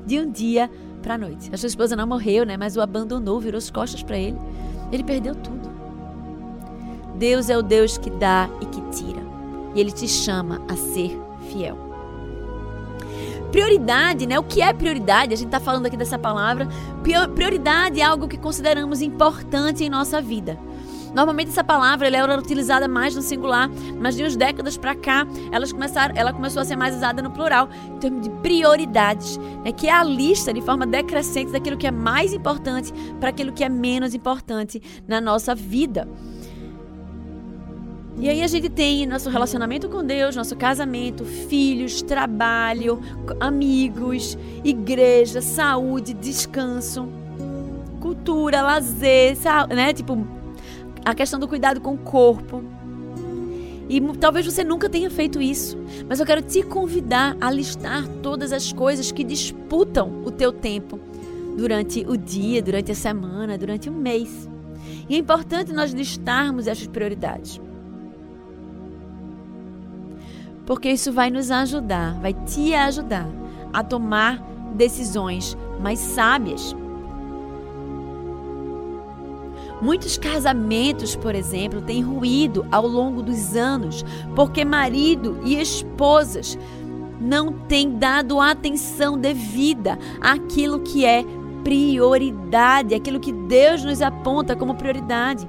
de 0.07 0.21
um 0.21 0.31
dia 0.31 0.71
para 1.03 1.15
a 1.15 1.19
noite. 1.19 1.51
A 1.53 1.57
sua 1.57 1.67
esposa 1.67 1.97
não 1.97 2.07
morreu, 2.07 2.47
né, 2.47 2.57
mas 2.57 2.77
o 2.77 2.81
abandonou, 2.81 3.41
virou 3.41 3.59
as 3.59 3.73
costas 3.73 4.05
para 4.05 4.17
ele. 4.17 4.39
Ele 4.93 5.03
perdeu 5.03 5.35
tudo. 5.35 5.70
Deus 7.21 7.51
é 7.51 7.59
o 7.59 7.63
Deus 7.63 7.99
que 7.99 8.09
dá 8.09 8.49
e 8.63 8.65
que 8.65 8.81
tira. 8.91 9.21
E 9.75 9.81
Ele 9.81 9.93
te 9.93 10.09
chama 10.09 10.63
a 10.67 10.75
ser 10.75 11.21
fiel. 11.53 11.77
Prioridade, 13.53 14.27
né? 14.27 14.39
O 14.39 14.43
que 14.43 14.63
é 14.63 14.73
prioridade? 14.73 15.35
A 15.35 15.37
gente 15.37 15.49
está 15.49 15.61
falando 15.61 15.85
aqui 15.85 15.99
dessa 15.99 16.19
palavra. 16.19 16.67
Prioridade 17.35 18.01
é 18.01 18.05
algo 18.05 18.27
que 18.27 18.39
consideramos 18.39 19.03
importante 19.03 19.85
em 19.85 19.91
nossa 19.91 20.19
vida. 20.23 20.59
Normalmente 21.15 21.49
essa 21.49 21.63
palavra 21.63 22.07
ela 22.07 22.17
era 22.17 22.39
utilizada 22.39 22.89
mais 22.89 23.15
no 23.15 23.21
singular, 23.21 23.69
mas 24.01 24.17
de 24.17 24.23
umas 24.23 24.37
décadas 24.37 24.79
para 24.79 24.95
cá 24.95 25.27
elas 25.53 25.73
começaram, 25.73 26.15
ela 26.17 26.33
começou 26.33 26.63
a 26.63 26.65
ser 26.65 26.77
mais 26.77 26.95
usada 26.95 27.21
no 27.21 27.33
plural, 27.33 27.69
em 27.89 27.99
termos 27.99 28.23
de 28.23 28.31
prioridades, 28.31 29.37
né, 29.65 29.73
que 29.73 29.89
é 29.89 29.93
a 29.93 30.05
lista 30.05 30.55
de 30.55 30.61
forma 30.61 30.87
decrescente 30.87 31.51
daquilo 31.51 31.77
que 31.77 31.87
é 31.87 31.91
mais 31.91 32.33
importante 32.33 32.95
para 33.19 33.31
aquilo 33.31 33.53
que 33.53 33.65
é 33.65 33.69
menos 33.69 34.15
importante 34.15 34.81
na 35.07 35.21
nossa 35.21 35.53
vida. 35.53 36.09
E 38.21 38.29
aí 38.29 38.43
a 38.43 38.47
gente 38.47 38.69
tem 38.69 39.07
nosso 39.07 39.31
relacionamento 39.31 39.89
com 39.89 40.05
Deus, 40.05 40.37
nosso 40.37 40.55
casamento, 40.55 41.25
filhos, 41.25 42.03
trabalho, 42.03 43.01
amigos, 43.41 44.37
igreja, 44.63 45.41
saúde, 45.41 46.13
descanso, 46.13 47.09
cultura, 47.99 48.61
lazer, 48.61 49.39
né? 49.75 49.95
Tipo, 49.95 50.27
a 51.03 51.15
questão 51.15 51.41
do 51.41 51.49
cuidado 51.49 51.81
com 51.81 51.95
o 51.95 51.99
corpo. 51.99 52.63
E 53.89 53.99
talvez 54.19 54.45
você 54.45 54.63
nunca 54.63 54.87
tenha 54.91 55.11
feito 55.11 55.41
isso, 55.41 55.79
mas 56.07 56.21
eu 56.21 56.27
quero 56.27 56.43
te 56.43 56.63
convidar 56.63 57.39
a 57.41 57.51
listar 57.51 58.07
todas 58.23 58.53
as 58.53 58.71
coisas 58.71 59.11
que 59.11 59.25
disputam 59.25 60.23
o 60.27 60.31
teu 60.31 60.53
tempo 60.53 61.01
durante 61.57 62.05
o 62.07 62.19
dia, 62.19 62.61
durante 62.61 62.93
a 62.93 62.95
semana, 62.95 63.57
durante 63.57 63.89
o 63.89 63.93
mês. 63.93 64.47
E 65.09 65.15
é 65.15 65.19
importante 65.19 65.73
nós 65.73 65.93
listarmos 65.93 66.67
essas 66.67 66.87
prioridades. 66.87 67.59
Porque 70.71 70.89
isso 70.89 71.13
vai 71.13 71.33
nos 71.33 71.51
ajudar, 71.51 72.15
vai 72.21 72.33
te 72.33 72.73
ajudar 72.75 73.27
a 73.73 73.83
tomar 73.83 74.41
decisões 74.73 75.59
mais 75.81 75.99
sábias. 75.99 76.77
Muitos 79.83 80.17
casamentos, 80.17 81.17
por 81.17 81.35
exemplo, 81.35 81.83
têm 81.83 82.03
ruído 82.03 82.65
ao 82.71 82.87
longo 82.87 83.21
dos 83.21 83.57
anos 83.57 84.05
porque 84.37 84.65
marido 84.65 85.41
e 85.43 85.61
esposas 85.61 86.57
não 87.21 87.53
têm 87.53 87.99
dado 87.99 88.41
atenção 88.41 89.19
devida 89.19 89.99
àquilo 90.21 90.79
que 90.79 91.05
é 91.05 91.25
prioridade, 91.65 92.95
aquilo 92.95 93.19
que 93.19 93.33
Deus 93.33 93.83
nos 93.83 94.01
aponta 94.01 94.55
como 94.55 94.77
prioridade. 94.77 95.49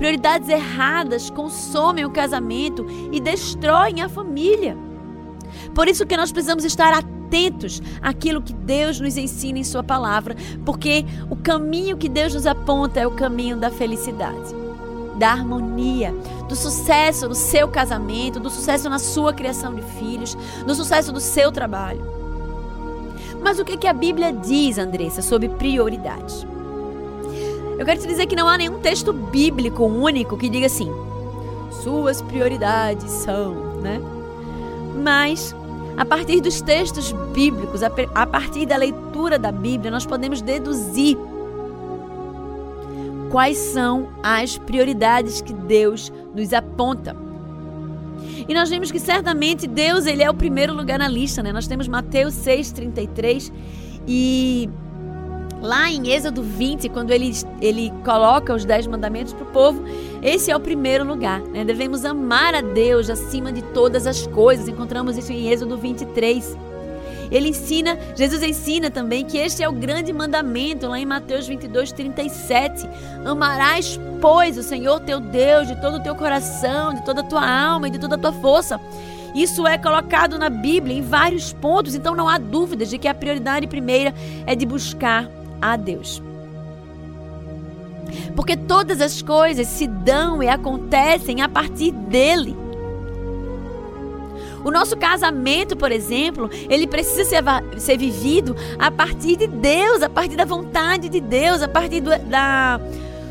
Prioridades 0.00 0.48
erradas 0.48 1.28
consomem 1.28 2.06
o 2.06 2.10
casamento 2.10 2.86
e 3.12 3.20
destroem 3.20 4.00
a 4.00 4.08
família. 4.08 4.74
Por 5.74 5.88
isso 5.88 6.06
que 6.06 6.16
nós 6.16 6.32
precisamos 6.32 6.64
estar 6.64 6.90
atentos 6.94 7.82
àquilo 8.00 8.40
que 8.40 8.54
Deus 8.54 8.98
nos 8.98 9.18
ensina 9.18 9.58
em 9.58 9.62
Sua 9.62 9.82
palavra, 9.82 10.34
porque 10.64 11.04
o 11.28 11.36
caminho 11.36 11.98
que 11.98 12.08
Deus 12.08 12.32
nos 12.32 12.46
aponta 12.46 12.98
é 12.98 13.06
o 13.06 13.10
caminho 13.10 13.58
da 13.58 13.70
felicidade, 13.70 14.54
da 15.18 15.32
harmonia, 15.32 16.14
do 16.48 16.56
sucesso 16.56 17.28
no 17.28 17.34
seu 17.34 17.68
casamento, 17.68 18.40
do 18.40 18.48
sucesso 18.48 18.88
na 18.88 18.98
sua 18.98 19.34
criação 19.34 19.74
de 19.74 19.82
filhos, 19.82 20.34
do 20.66 20.74
sucesso 20.74 21.12
do 21.12 21.20
seu 21.20 21.52
trabalho. 21.52 22.00
Mas 23.42 23.58
o 23.58 23.66
que 23.66 23.86
a 23.86 23.92
Bíblia 23.92 24.32
diz, 24.32 24.78
Andressa, 24.78 25.20
sobre 25.20 25.50
prioridades? 25.50 26.46
Eu 27.80 27.86
quero 27.86 27.98
te 27.98 28.06
dizer 28.06 28.26
que 28.26 28.36
não 28.36 28.46
há 28.46 28.58
nenhum 28.58 28.78
texto 28.78 29.10
bíblico 29.10 29.82
único 29.86 30.36
que 30.36 30.50
diga 30.50 30.66
assim: 30.66 30.92
suas 31.82 32.20
prioridades 32.20 33.10
são, 33.10 33.54
né? 33.80 33.98
Mas 35.02 35.56
a 35.96 36.04
partir 36.04 36.42
dos 36.42 36.60
textos 36.60 37.10
bíblicos, 37.32 37.82
a 37.82 38.26
partir 38.26 38.66
da 38.66 38.76
leitura 38.76 39.38
da 39.38 39.50
Bíblia, 39.50 39.90
nós 39.90 40.04
podemos 40.04 40.42
deduzir 40.42 41.16
quais 43.30 43.56
são 43.56 44.10
as 44.22 44.58
prioridades 44.58 45.40
que 45.40 45.54
Deus 45.54 46.12
nos 46.34 46.52
aponta. 46.52 47.16
E 48.46 48.52
nós 48.52 48.68
vimos 48.68 48.90
que 48.90 49.00
certamente 49.00 49.66
Deus 49.66 50.04
ele 50.04 50.22
é 50.22 50.28
o 50.28 50.34
primeiro 50.34 50.74
lugar 50.74 50.98
na 50.98 51.08
lista, 51.08 51.42
né? 51.42 51.50
Nós 51.50 51.66
temos 51.66 51.88
Mateus 51.88 52.34
6:33 52.34 53.50
e 54.06 54.68
Lá 55.60 55.90
em 55.90 56.10
Êxodo 56.10 56.42
20, 56.42 56.88
quando 56.88 57.10
ele, 57.10 57.32
ele 57.60 57.92
coloca 58.02 58.54
os 58.54 58.64
dez 58.64 58.86
mandamentos 58.86 59.34
para 59.34 59.44
o 59.44 59.46
povo, 59.46 59.84
esse 60.22 60.50
é 60.50 60.56
o 60.56 60.60
primeiro 60.60 61.04
lugar. 61.04 61.40
Né? 61.40 61.64
Devemos 61.64 62.04
amar 62.04 62.54
a 62.54 62.62
Deus 62.62 63.10
acima 63.10 63.52
de 63.52 63.60
todas 63.62 64.06
as 64.06 64.26
coisas. 64.26 64.68
Encontramos 64.68 65.18
isso 65.18 65.32
em 65.32 65.50
Êxodo 65.50 65.76
23. 65.76 66.56
Ele 67.30 67.50
ensina, 67.50 67.96
Jesus 68.16 68.42
ensina 68.42 68.90
também 68.90 69.24
que 69.24 69.38
este 69.38 69.62
é 69.62 69.68
o 69.68 69.72
grande 69.72 70.12
mandamento, 70.12 70.88
lá 70.88 70.98
em 70.98 71.06
Mateus 71.06 71.46
22, 71.46 71.92
37. 71.92 72.88
Amarás, 73.24 74.00
pois, 74.20 74.56
o 74.56 74.62
Senhor 74.62 74.98
teu 75.00 75.20
Deus 75.20 75.68
de 75.68 75.80
todo 75.80 75.98
o 75.98 76.02
teu 76.02 76.14
coração, 76.16 76.94
de 76.94 77.04
toda 77.04 77.20
a 77.20 77.24
tua 77.24 77.48
alma 77.48 77.86
e 77.86 77.90
de 77.90 77.98
toda 77.98 78.16
a 78.16 78.18
tua 78.18 78.32
força. 78.32 78.80
Isso 79.34 79.64
é 79.64 79.78
colocado 79.78 80.38
na 80.38 80.50
Bíblia 80.50 80.96
em 80.96 81.02
vários 81.02 81.52
pontos, 81.52 81.94
então 81.94 82.16
não 82.16 82.28
há 82.28 82.36
dúvidas 82.36 82.90
de 82.90 82.98
que 82.98 83.06
a 83.06 83.14
prioridade 83.14 83.68
primeira 83.68 84.12
é 84.44 84.56
de 84.56 84.66
buscar 84.66 85.30
a 85.60 85.76
Deus. 85.76 86.22
Porque 88.34 88.56
todas 88.56 89.00
as 89.00 89.22
coisas 89.22 89.66
se 89.66 89.86
dão 89.86 90.42
e 90.42 90.48
acontecem 90.48 91.42
a 91.42 91.48
partir 91.48 91.92
dele. 91.92 92.56
O 94.64 94.70
nosso 94.70 94.96
casamento, 94.96 95.76
por 95.76 95.90
exemplo, 95.90 96.50
ele 96.68 96.86
precisa 96.86 97.24
ser, 97.24 97.42
ser 97.78 97.96
vivido 97.96 98.54
a 98.78 98.90
partir 98.90 99.36
de 99.36 99.46
Deus, 99.46 100.02
a 100.02 100.08
partir 100.08 100.36
da 100.36 100.44
vontade 100.44 101.08
de 101.08 101.20
Deus, 101.20 101.62
a 101.62 101.68
partir 101.68 102.00
do, 102.00 102.10
da, 102.26 102.78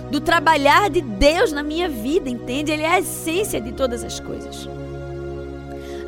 do 0.09 0.19
trabalhar 0.19 0.89
de 0.89 1.01
Deus 1.01 1.51
na 1.51 1.62
minha 1.62 1.88
vida, 1.88 2.29
entende? 2.29 2.71
Ele 2.71 2.81
é 2.81 2.93
a 2.93 3.00
essência 3.00 3.62
de 3.62 3.71
todas 3.71 4.03
as 4.03 4.19
coisas. 4.19 4.67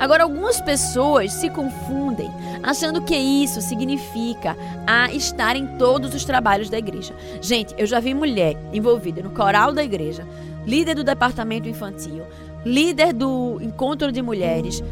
Agora, 0.01 0.24
algumas 0.24 0.60
pessoas 0.60 1.31
se 1.31 1.48
confundem 1.48 2.27
achando 2.63 3.03
que 3.03 3.15
isso 3.15 3.62
significa 3.62 4.58
a 4.88 5.13
estar 5.13 5.55
em 5.55 5.77
todos 5.77 6.15
os 6.15 6.25
trabalhos 6.25 6.72
da 6.72 6.79
igreja. 6.79 7.13
Gente, 7.39 7.75
eu 7.77 7.86
já 7.86 8.00
vi 8.00 8.15
mulher 8.15 8.58
envolvida 8.74 9.22
no 9.22 9.29
coral 9.29 9.72
da 9.72 9.84
igreja, 9.84 10.27
líder 10.65 10.96
do 10.96 11.03
departamento 11.03 11.70
infantil, 11.70 12.24
líder 12.65 13.13
do 13.13 13.60
encontro 13.62 14.12
de 14.12 14.24
mulheres. 14.24 14.84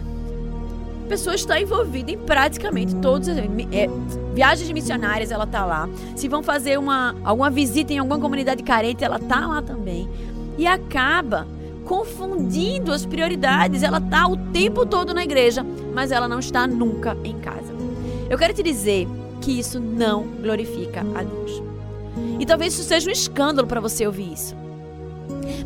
A 1.06 1.10
pessoa 1.10 1.34
está 1.34 1.60
envolvida 1.60 2.12
em 2.12 2.18
praticamente 2.20 2.94
todos 2.98 3.28
é, 3.30 3.40
viagens 4.36 4.70
missionárias, 4.70 5.32
ela 5.32 5.46
está 5.46 5.66
lá. 5.66 5.90
Se 6.16 6.28
vão 6.28 6.44
fazer 6.44 6.78
uma 6.78 7.16
alguma 7.24 7.50
visita 7.50 7.92
em 7.92 7.98
alguma 7.98 8.20
comunidade 8.20 8.62
carente, 8.62 9.04
ela 9.04 9.16
está 9.16 9.48
lá 9.48 9.60
também. 9.60 10.08
E 10.56 10.68
acaba 10.68 11.48
confundindo 11.90 12.94
as 12.94 13.04
prioridades. 13.04 13.82
Ela 13.82 13.98
está 13.98 14.28
o 14.28 14.38
tempo 14.38 14.86
todo 14.86 15.12
na 15.12 15.24
igreja, 15.24 15.66
mas 15.92 16.12
ela 16.12 16.28
não 16.28 16.38
está 16.38 16.68
nunca 16.68 17.18
em 17.24 17.40
casa. 17.40 17.74
Eu 18.30 18.38
quero 18.38 18.54
te 18.54 18.62
dizer 18.62 19.08
que 19.42 19.58
isso 19.58 19.80
não 19.80 20.22
glorifica 20.40 21.02
a 21.16 21.24
Deus. 21.24 21.64
E 22.40 22.46
talvez 22.46 22.74
isso 22.76 22.84
seja 22.84 23.10
um 23.10 23.12
escândalo 23.12 23.68
para 23.68 23.82
você 23.82 24.06
ouvir 24.06 24.32
isso. 24.32 24.56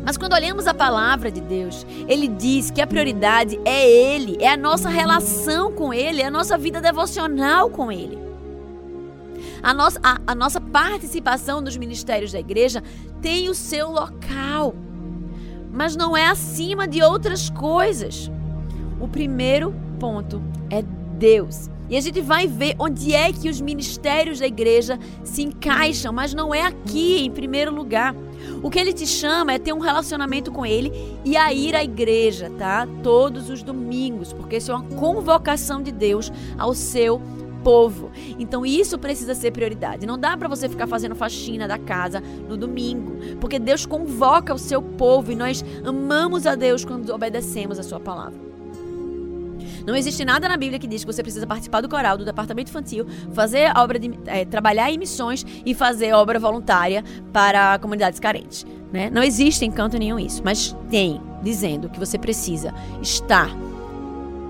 Mas 0.02 0.16
quando 0.16 0.32
olhamos 0.32 0.66
a 0.66 0.72
palavra 0.72 1.30
de 1.30 1.42
Deus, 1.42 1.86
ele 2.08 2.26
diz 2.26 2.70
que 2.70 2.80
a 2.80 2.86
prioridade 2.86 3.60
é 3.62 3.86
Ele, 3.86 4.38
é 4.40 4.48
a 4.48 4.56
nossa 4.56 4.88
relação 4.88 5.72
com 5.72 5.92
Ele, 5.92 6.22
é 6.22 6.26
a 6.26 6.30
nossa 6.30 6.56
vida 6.56 6.80
devocional 6.80 7.68
com 7.68 7.92
Ele. 7.92 8.18
A 9.62 9.74
nossa, 9.74 10.00
a, 10.02 10.18
a 10.26 10.34
nossa 10.34 10.60
participação 10.60 11.60
nos 11.60 11.76
ministérios 11.76 12.32
da 12.32 12.40
igreja 12.40 12.82
tem 13.20 13.50
o 13.50 13.54
seu 13.54 13.90
local 13.90 14.74
mas 15.74 15.96
não 15.96 16.16
é 16.16 16.26
acima 16.26 16.86
de 16.86 17.02
outras 17.02 17.50
coisas. 17.50 18.30
O 19.00 19.08
primeiro 19.08 19.74
ponto 19.98 20.40
é 20.70 20.82
Deus. 21.18 21.68
E 21.90 21.96
a 21.96 22.00
gente 22.00 22.20
vai 22.22 22.46
ver 22.46 22.76
onde 22.78 23.12
é 23.12 23.30
que 23.30 23.48
os 23.48 23.60
ministérios 23.60 24.38
da 24.38 24.46
igreja 24.46 24.98
se 25.22 25.42
encaixam, 25.42 26.12
mas 26.12 26.32
não 26.32 26.54
é 26.54 26.62
aqui 26.62 27.18
em 27.18 27.30
primeiro 27.30 27.74
lugar. 27.74 28.14
O 28.62 28.70
que 28.70 28.78
ele 28.78 28.92
te 28.92 29.06
chama 29.06 29.52
é 29.52 29.58
ter 29.58 29.72
um 29.72 29.80
relacionamento 29.80 30.50
com 30.50 30.64
ele 30.64 30.92
e 31.24 31.36
a 31.36 31.52
ir 31.52 31.74
à 31.74 31.84
igreja, 31.84 32.50
tá? 32.56 32.88
Todos 33.02 33.50
os 33.50 33.62
domingos, 33.62 34.32
porque 34.32 34.56
isso 34.56 34.72
é 34.72 34.74
uma 34.74 34.84
convocação 34.96 35.82
de 35.82 35.92
Deus 35.92 36.32
ao 36.58 36.72
seu 36.74 37.20
povo. 37.64 38.12
Então 38.38 38.64
isso 38.64 38.98
precisa 38.98 39.34
ser 39.34 39.50
prioridade. 39.50 40.06
Não 40.06 40.18
dá 40.18 40.36
para 40.36 40.46
você 40.46 40.68
ficar 40.68 40.86
fazendo 40.86 41.14
faxina 41.16 41.66
da 41.66 41.78
casa 41.78 42.22
no 42.48 42.56
domingo, 42.56 43.16
porque 43.40 43.58
Deus 43.58 43.86
convoca 43.86 44.54
o 44.54 44.58
seu 44.58 44.82
povo 44.82 45.32
e 45.32 45.34
nós 45.34 45.64
amamos 45.84 46.46
a 46.46 46.54
Deus 46.54 46.84
quando 46.84 47.10
obedecemos 47.10 47.78
a 47.78 47.82
sua 47.82 47.98
palavra. 47.98 48.54
Não 49.86 49.94
existe 49.94 50.24
nada 50.24 50.48
na 50.48 50.56
Bíblia 50.56 50.78
que 50.78 50.86
diz 50.86 51.04
que 51.04 51.12
você 51.12 51.22
precisa 51.22 51.46
participar 51.46 51.82
do 51.82 51.88
coral, 51.88 52.16
do 52.16 52.24
departamento 52.24 52.70
infantil, 52.70 53.06
fazer 53.32 53.70
obra 53.76 53.98
de 53.98 54.10
é, 54.26 54.44
trabalhar 54.44 54.90
em 54.90 54.96
missões 54.96 55.44
e 55.64 55.74
fazer 55.74 56.12
obra 56.14 56.38
voluntária 56.38 57.04
para 57.32 57.78
comunidades 57.78 58.18
carentes. 58.18 58.66
Né? 58.90 59.10
Não 59.10 59.22
existe 59.22 59.64
em 59.64 59.70
canto 59.70 59.98
nenhum 59.98 60.18
isso, 60.18 60.40
mas 60.42 60.74
tem 60.90 61.20
dizendo 61.42 61.90
que 61.90 61.98
você 61.98 62.18
precisa 62.18 62.72
estar 63.02 63.50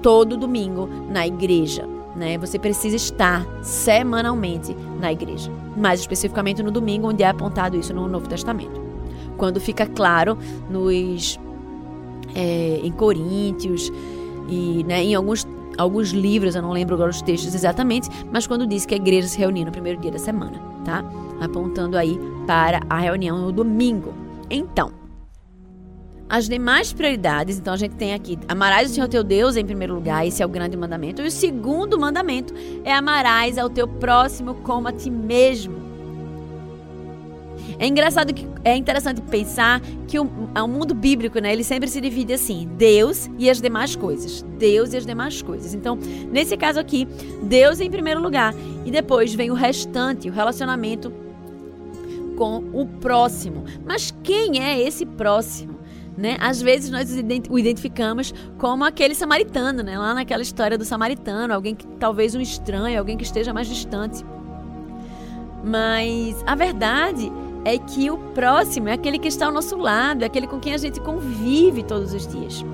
todo 0.00 0.37
domingo 0.37 0.88
na 1.11 1.26
igreja 1.26 1.88
né? 2.16 2.38
Você 2.38 2.59
precisa 2.59 2.97
estar 2.97 3.47
semanalmente 3.62 4.76
na 5.00 5.12
igreja, 5.12 5.50
mais 5.76 6.00
especificamente 6.00 6.62
no 6.62 6.71
domingo, 6.71 7.09
onde 7.09 7.23
é 7.23 7.28
apontado 7.28 7.76
isso 7.76 7.92
no 7.92 8.06
Novo 8.09 8.28
Testamento. 8.28 8.83
quando 9.37 9.61
fica 9.61 9.85
claro 9.85 10.38
nos 10.71 11.40
é, 12.35 12.80
em 12.83 12.92
Coríntios 12.92 13.90
e 14.49 14.85
né, 14.85 15.02
em 15.02 15.14
alguns 15.14 15.47
alguns 15.76 16.11
livros, 16.11 16.54
eu 16.54 16.62
não 16.62 16.71
lembro 16.71 16.94
agora 16.94 17.11
os 17.11 17.21
textos 17.21 17.52
exatamente, 17.52 18.09
mas 18.30 18.47
quando 18.47 18.64
diz 18.64 18.87
que 18.87 18.94
a 18.94 18.97
igreja 18.97 19.26
se 19.26 19.38
reunia 19.38 19.64
no 19.64 19.73
primeiro 19.73 20.00
dia 20.00 20.11
da 20.11 20.18
semana, 20.18 20.61
tá? 20.85 21.04
Apontando 21.40 21.97
aí 21.97 22.16
para 22.47 22.80
a 22.88 22.99
reunião 22.99 23.38
no 23.40 23.50
domingo. 23.50 24.14
Então, 24.49 24.92
as 26.35 26.49
demais 26.49 26.93
prioridades, 26.93 27.61
então 27.61 27.73
a 27.73 27.76
gente 27.76 27.95
tem 27.95 28.12
aqui: 28.12 28.37
amarás 28.49 28.91
o 28.91 28.95
Senhor 28.95 29.07
teu 29.07 29.23
Deus 29.23 29.57
em 29.57 29.64
primeiro 29.64 29.95
lugar, 29.95 30.26
esse 30.26 30.43
é 30.43 30.47
o 30.47 30.49
grande 30.49 30.76
mandamento. 30.76 31.23
E 31.23 31.29
o 31.29 31.31
segundo 31.31 31.97
mandamento 31.97 32.53
é 32.83 32.93
amarás 32.93 33.57
ao 33.57 33.71
teu 33.71 33.87
próximo 33.87 34.57
como 34.57 34.88
a 34.88 34.93
ti 34.93 35.11
mesmo. 35.11 35.76
É 37.79 37.87
engraçado 37.87 38.35
que 38.35 38.49
é 38.64 38.76
interessante 38.76 39.21
pensar 39.21 39.81
que 40.09 40.19
o, 40.19 40.25
o 40.25 40.67
mundo 40.67 40.93
bíblico, 40.93 41.38
né, 41.38 41.53
ele 41.53 41.62
sempre 41.62 41.88
se 41.88 42.00
divide 42.00 42.33
assim: 42.33 42.69
Deus 42.76 43.31
e 43.38 43.49
as 43.49 43.61
demais 43.61 43.95
coisas. 43.95 44.45
Deus 44.59 44.93
e 44.93 44.97
as 44.97 45.07
demais 45.07 45.41
coisas. 45.41 45.73
Então, 45.73 45.97
nesse 46.33 46.57
caso 46.57 46.81
aqui, 46.81 47.07
Deus 47.45 47.79
em 47.79 47.88
primeiro 47.88 48.21
lugar 48.21 48.53
e 48.85 48.91
depois 48.91 49.33
vem 49.33 49.53
o 49.53 49.55
restante, 49.55 50.29
o 50.29 50.33
relacionamento 50.33 51.12
com 52.37 52.57
o 52.73 52.87
próximo. 52.87 53.62
Mas 53.87 54.12
quem 54.25 54.61
é 54.61 54.81
esse 54.81 55.07
próximo? 55.07 55.84
Né? 56.16 56.37
Às 56.40 56.62
vezes 56.62 56.90
nós 56.90 57.11
o 57.50 57.59
identificamos 57.59 58.33
como 58.56 58.85
aquele 58.85 59.14
samaritano, 59.14 59.83
né? 59.83 59.99
lá 59.99 60.14
naquela 60.14 60.42
história 60.42 60.78
do 60.78 60.85
samaritano, 60.85 61.52
alguém 61.52 61.75
que 61.75 61.87
talvez 61.99 62.35
um 62.35 62.40
estranho, 62.40 62.99
alguém 62.99 63.16
que 63.16 63.25
esteja 63.25 63.52
mais 63.52 63.66
distante. 63.66 64.25
Mas 65.64 66.42
a 66.47 66.54
verdade 66.54 67.33
é 67.64 67.78
que 67.78 68.11
o 68.11 68.18
próximo 68.33 68.88
é 68.88 68.92
aquele 68.92 69.18
que 69.18 69.28
está 69.28 69.47
ao 69.47 69.52
nosso 69.52 69.76
lado, 69.76 70.23
é 70.23 70.26
aquele 70.26 70.47
com 70.47 70.61
quem 70.61 70.75
a 70.75 70.78
gente 70.78 71.00
convive 71.00 71.83
todos 71.83 72.12
os 72.12 72.26
dias. 72.26 72.64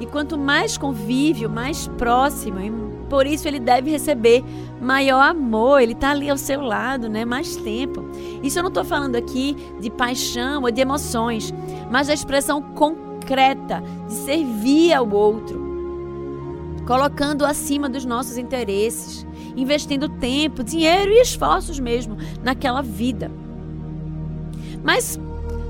E 0.00 0.06
quanto 0.06 0.38
mais 0.38 0.78
convívio, 0.78 1.50
mais 1.50 1.86
próximo, 1.86 2.58
e 2.58 2.89
por 3.10 3.26
isso 3.26 3.48
ele 3.48 3.58
deve 3.58 3.90
receber 3.90 4.44
maior 4.80 5.20
amor, 5.20 5.82
ele 5.82 5.92
está 5.92 6.12
ali 6.12 6.30
ao 6.30 6.38
seu 6.38 6.60
lado, 6.60 7.08
né? 7.08 7.24
Mais 7.24 7.56
tempo. 7.56 8.04
Isso 8.40 8.58
eu 8.58 8.62
não 8.62 8.68
estou 8.68 8.84
falando 8.84 9.16
aqui 9.16 9.56
de 9.80 9.90
paixão 9.90 10.62
ou 10.62 10.70
de 10.70 10.80
emoções, 10.80 11.52
mas 11.90 12.06
da 12.06 12.14
expressão 12.14 12.62
concreta 12.62 13.82
de 14.06 14.14
servir 14.14 14.92
ao 14.94 15.10
outro, 15.10 15.60
colocando 16.86 17.44
acima 17.44 17.88
dos 17.88 18.04
nossos 18.04 18.38
interesses, 18.38 19.26
investindo 19.56 20.08
tempo, 20.08 20.62
dinheiro 20.62 21.10
e 21.10 21.20
esforços 21.20 21.80
mesmo 21.80 22.16
naquela 22.44 22.80
vida. 22.80 23.28
Mas 24.84 25.18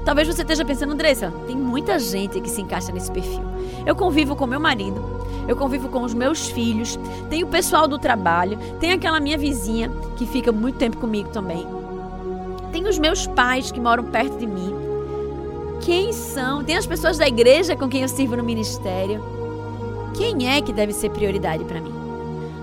talvez 0.04 0.28
você 0.28 0.42
esteja 0.42 0.64
pensando, 0.64 0.92
Andressa, 0.92 1.32
tem 1.46 1.56
muita 1.56 1.98
gente 1.98 2.38
que 2.38 2.50
se 2.50 2.60
encaixa 2.60 2.92
nesse 2.92 3.10
perfil. 3.10 3.42
Eu 3.86 3.96
convivo 3.96 4.36
com 4.36 4.46
meu 4.46 4.60
marido, 4.60 5.19
eu 5.48 5.56
convivo 5.56 5.88
com 5.88 6.02
os 6.02 6.14
meus 6.14 6.48
filhos, 6.48 6.98
tem 7.28 7.42
o 7.42 7.48
pessoal 7.48 7.88
do 7.88 7.98
trabalho, 7.98 8.58
tem 8.78 8.92
aquela 8.92 9.20
minha 9.20 9.38
vizinha 9.38 9.90
que 10.16 10.26
fica 10.26 10.52
muito 10.52 10.78
tempo 10.78 10.98
comigo 10.98 11.28
também. 11.30 11.66
Tem 12.72 12.86
os 12.86 12.98
meus 12.98 13.26
pais 13.26 13.72
que 13.72 13.80
moram 13.80 14.04
perto 14.04 14.38
de 14.38 14.46
mim. 14.46 14.74
Quem 15.80 16.12
são? 16.12 16.62
Tem 16.62 16.76
as 16.76 16.86
pessoas 16.86 17.18
da 17.18 17.26
igreja 17.26 17.74
com 17.74 17.88
quem 17.88 18.02
eu 18.02 18.08
sirvo 18.08 18.36
no 18.36 18.44
ministério. 18.44 19.22
Quem 20.16 20.48
é 20.48 20.60
que 20.60 20.72
deve 20.72 20.92
ser 20.92 21.10
prioridade 21.10 21.64
para 21.64 21.80
mim? 21.80 21.92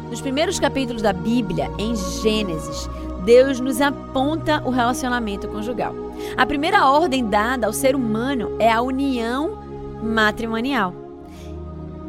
Nos 0.10 0.22
primeiros 0.22 0.60
capítulos 0.60 1.02
da 1.02 1.12
Bíblia, 1.12 1.70
em 1.78 1.96
Gênesis, 1.96 2.90
Deus 3.26 3.60
nos 3.60 3.82
aponta 3.82 4.62
o 4.64 4.70
relacionamento 4.70 5.48
conjugal. 5.50 5.94
A 6.38 6.46
primeira 6.46 6.86
ordem 6.86 7.28
dada 7.28 7.68
ao 7.68 7.74
ser 7.74 7.96
humano 7.96 8.56
é 8.60 8.72
a 8.72 8.82
união 8.82 9.58
matrimonial 10.02 11.07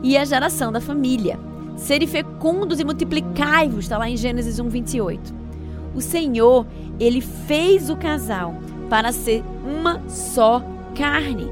e 0.02 0.16
a 0.16 0.24
geração 0.24 0.72
da 0.72 0.80
família. 0.80 1.38
Serem 1.76 2.08
fecundos 2.08 2.80
e 2.80 2.84
multiplicai-vos, 2.84 3.84
está 3.84 3.98
lá 3.98 4.08
em 4.08 4.16
Gênesis 4.16 4.58
1, 4.58 4.68
28. 4.68 5.34
O 5.94 6.00
Senhor, 6.00 6.66
ele 6.98 7.20
fez 7.20 7.88
o 7.88 7.96
casal 7.96 8.54
para 8.90 9.12
ser 9.12 9.42
uma 9.64 10.00
só 10.08 10.62
carne. 10.94 11.48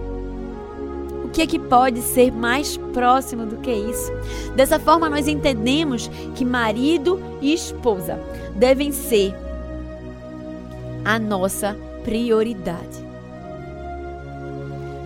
O 1.25 1.29
que 1.29 1.43
é 1.43 1.47
que 1.47 1.59
pode 1.59 2.01
ser 2.01 2.33
mais 2.33 2.77
próximo 2.93 3.47
do 3.47 3.57
que 3.59 3.71
isso? 3.71 4.11
Dessa 4.55 4.79
forma, 4.79 5.09
nós 5.09 5.29
entendemos 5.29 6.11
que 6.35 6.45
marido 6.45 7.21
e 7.41 7.53
esposa 7.53 8.19
devem 8.57 8.91
ser 8.91 9.35
a 11.05 11.19
nossa 11.19 11.77
prioridade. 12.05 13.06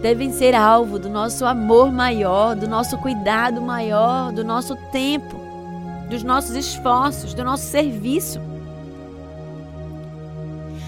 Devem 0.01 0.33
ser 0.33 0.55
alvo 0.55 0.99
do 0.99 1.11
nosso 1.11 1.45
amor 1.45 1.93
maior, 1.93 2.57
do 2.57 2.67
nosso 2.67 2.97
cuidado 2.99 3.61
maior, 3.61 4.33
do 4.33 4.43
nosso 4.43 4.75
tempo, 4.91 5.37
dos 6.09 6.23
nossos 6.23 6.57
esforços, 6.57 7.35
do 7.35 7.45
nosso 7.45 7.67
serviço. 7.67 8.41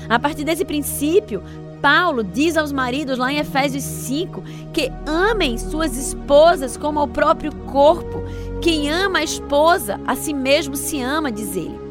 A 0.09 0.19
partir 0.19 0.45
desse 0.45 0.65
princípio, 0.65 1.43
Paulo 1.83 2.23
diz 2.23 2.57
aos 2.57 2.73
maridos 2.73 3.19
lá 3.19 3.33
em 3.33 3.39
Efésios 3.39 3.83
5 3.83 4.43
que 4.73 4.91
amem 5.05 5.59
suas 5.59 5.97
esposas 5.97 6.77
como 6.77 6.99
ao 6.99 7.09
próprio 7.09 7.53
corpo. 7.67 8.23
Quem 8.63 8.91
ama 8.91 9.19
a 9.19 9.25
esposa, 9.25 10.01
a 10.07 10.15
si 10.15 10.33
mesmo 10.33 10.75
se 10.77 11.01
ama, 11.03 11.31
diz 11.31 11.55
ele. 11.55 11.82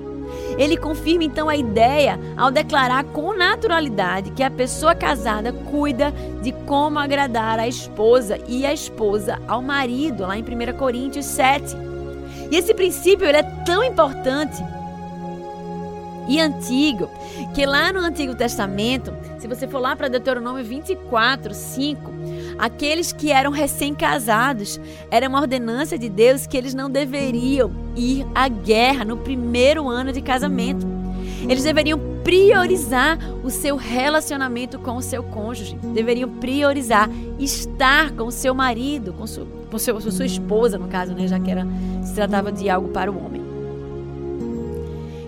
Ele 0.57 0.77
confirma 0.77 1.23
então 1.23 1.49
a 1.49 1.55
ideia 1.55 2.19
ao 2.37 2.51
declarar 2.51 3.03
com 3.05 3.35
naturalidade 3.35 4.31
que 4.31 4.43
a 4.43 4.51
pessoa 4.51 4.95
casada 4.95 5.53
cuida 5.53 6.13
de 6.41 6.51
como 6.65 6.99
agradar 6.99 7.59
a 7.59 7.67
esposa 7.67 8.37
e 8.47 8.65
a 8.65 8.73
esposa 8.73 9.39
ao 9.47 9.61
marido, 9.61 10.23
lá 10.23 10.37
em 10.37 10.43
1 10.43 10.77
Coríntios 10.77 11.25
7. 11.25 11.75
E 12.51 12.55
esse 12.55 12.73
princípio 12.73 13.25
ele 13.25 13.37
é 13.37 13.43
tão 13.65 13.83
importante 13.83 14.61
e 16.31 16.39
antigo, 16.39 17.09
que 17.53 17.65
lá 17.65 17.91
no 17.91 17.99
Antigo 17.99 18.33
Testamento, 18.33 19.13
se 19.37 19.49
você 19.49 19.67
for 19.67 19.79
lá 19.79 19.97
para 19.97 20.07
Deuteronômio 20.07 20.63
24, 20.63 21.53
5, 21.53 22.09
aqueles 22.57 23.11
que 23.11 23.33
eram 23.33 23.51
recém-casados, 23.51 24.79
era 25.11 25.27
uma 25.27 25.41
ordenança 25.41 25.97
de 25.97 26.07
Deus 26.07 26.47
que 26.47 26.55
eles 26.55 26.73
não 26.73 26.89
deveriam 26.89 27.69
ir 27.97 28.25
à 28.33 28.47
guerra 28.47 29.03
no 29.03 29.17
primeiro 29.17 29.89
ano 29.89 30.13
de 30.13 30.21
casamento. 30.21 30.87
Eles 31.49 31.65
deveriam 31.65 31.99
priorizar 32.23 33.19
o 33.43 33.49
seu 33.49 33.75
relacionamento 33.75 34.79
com 34.79 34.95
o 34.95 35.01
seu 35.01 35.23
cônjuge, 35.23 35.75
deveriam 35.93 36.29
priorizar 36.29 37.09
estar 37.39 38.11
com 38.11 38.23
o 38.23 38.31
seu 38.31 38.55
marido, 38.55 39.11
com, 39.11 39.27
seu, 39.27 39.45
com 39.69 39.77
seu, 39.77 39.99
sua 39.99 40.25
esposa, 40.25 40.77
no 40.77 40.87
caso, 40.87 41.13
né, 41.13 41.27
já 41.27 41.37
que 41.37 41.51
era, 41.51 41.67
se 42.01 42.13
tratava 42.13 42.53
de 42.53 42.69
algo 42.69 42.87
para 42.87 43.11
o 43.11 43.21
homem. 43.21 43.50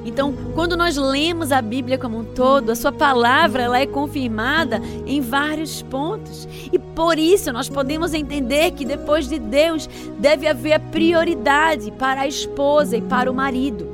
Então, 0.06 0.34
quando 0.54 0.76
nós 0.76 0.98
lemos 0.98 1.52
a 1.52 1.62
Bíblia 1.62 1.98
como 1.98 2.20
um 2.20 2.24
todo, 2.24 2.72
a 2.72 2.76
sua 2.76 2.92
palavra 2.92 3.64
ela 3.64 3.80
é 3.80 3.86
confirmada 3.86 4.82
em 5.06 5.22
vários 5.22 5.82
pontos. 5.82 6.48
E 6.72 6.78
por 6.78 7.18
isso 7.18 7.52
nós 7.54 7.70
podemos 7.70 8.14
entender 8.14 8.72
que 8.72 8.86
depois 8.86 9.28
de 9.30 9.40
Deus 9.40 9.90
deve 10.20 10.48
haver 10.48 10.80
prioridade 10.80 11.92
para 11.92 12.22
a 12.22 12.28
esposa 12.28 12.98
e 12.98 13.02
para 13.02 13.32
o 13.32 13.34
marido. 13.34 13.88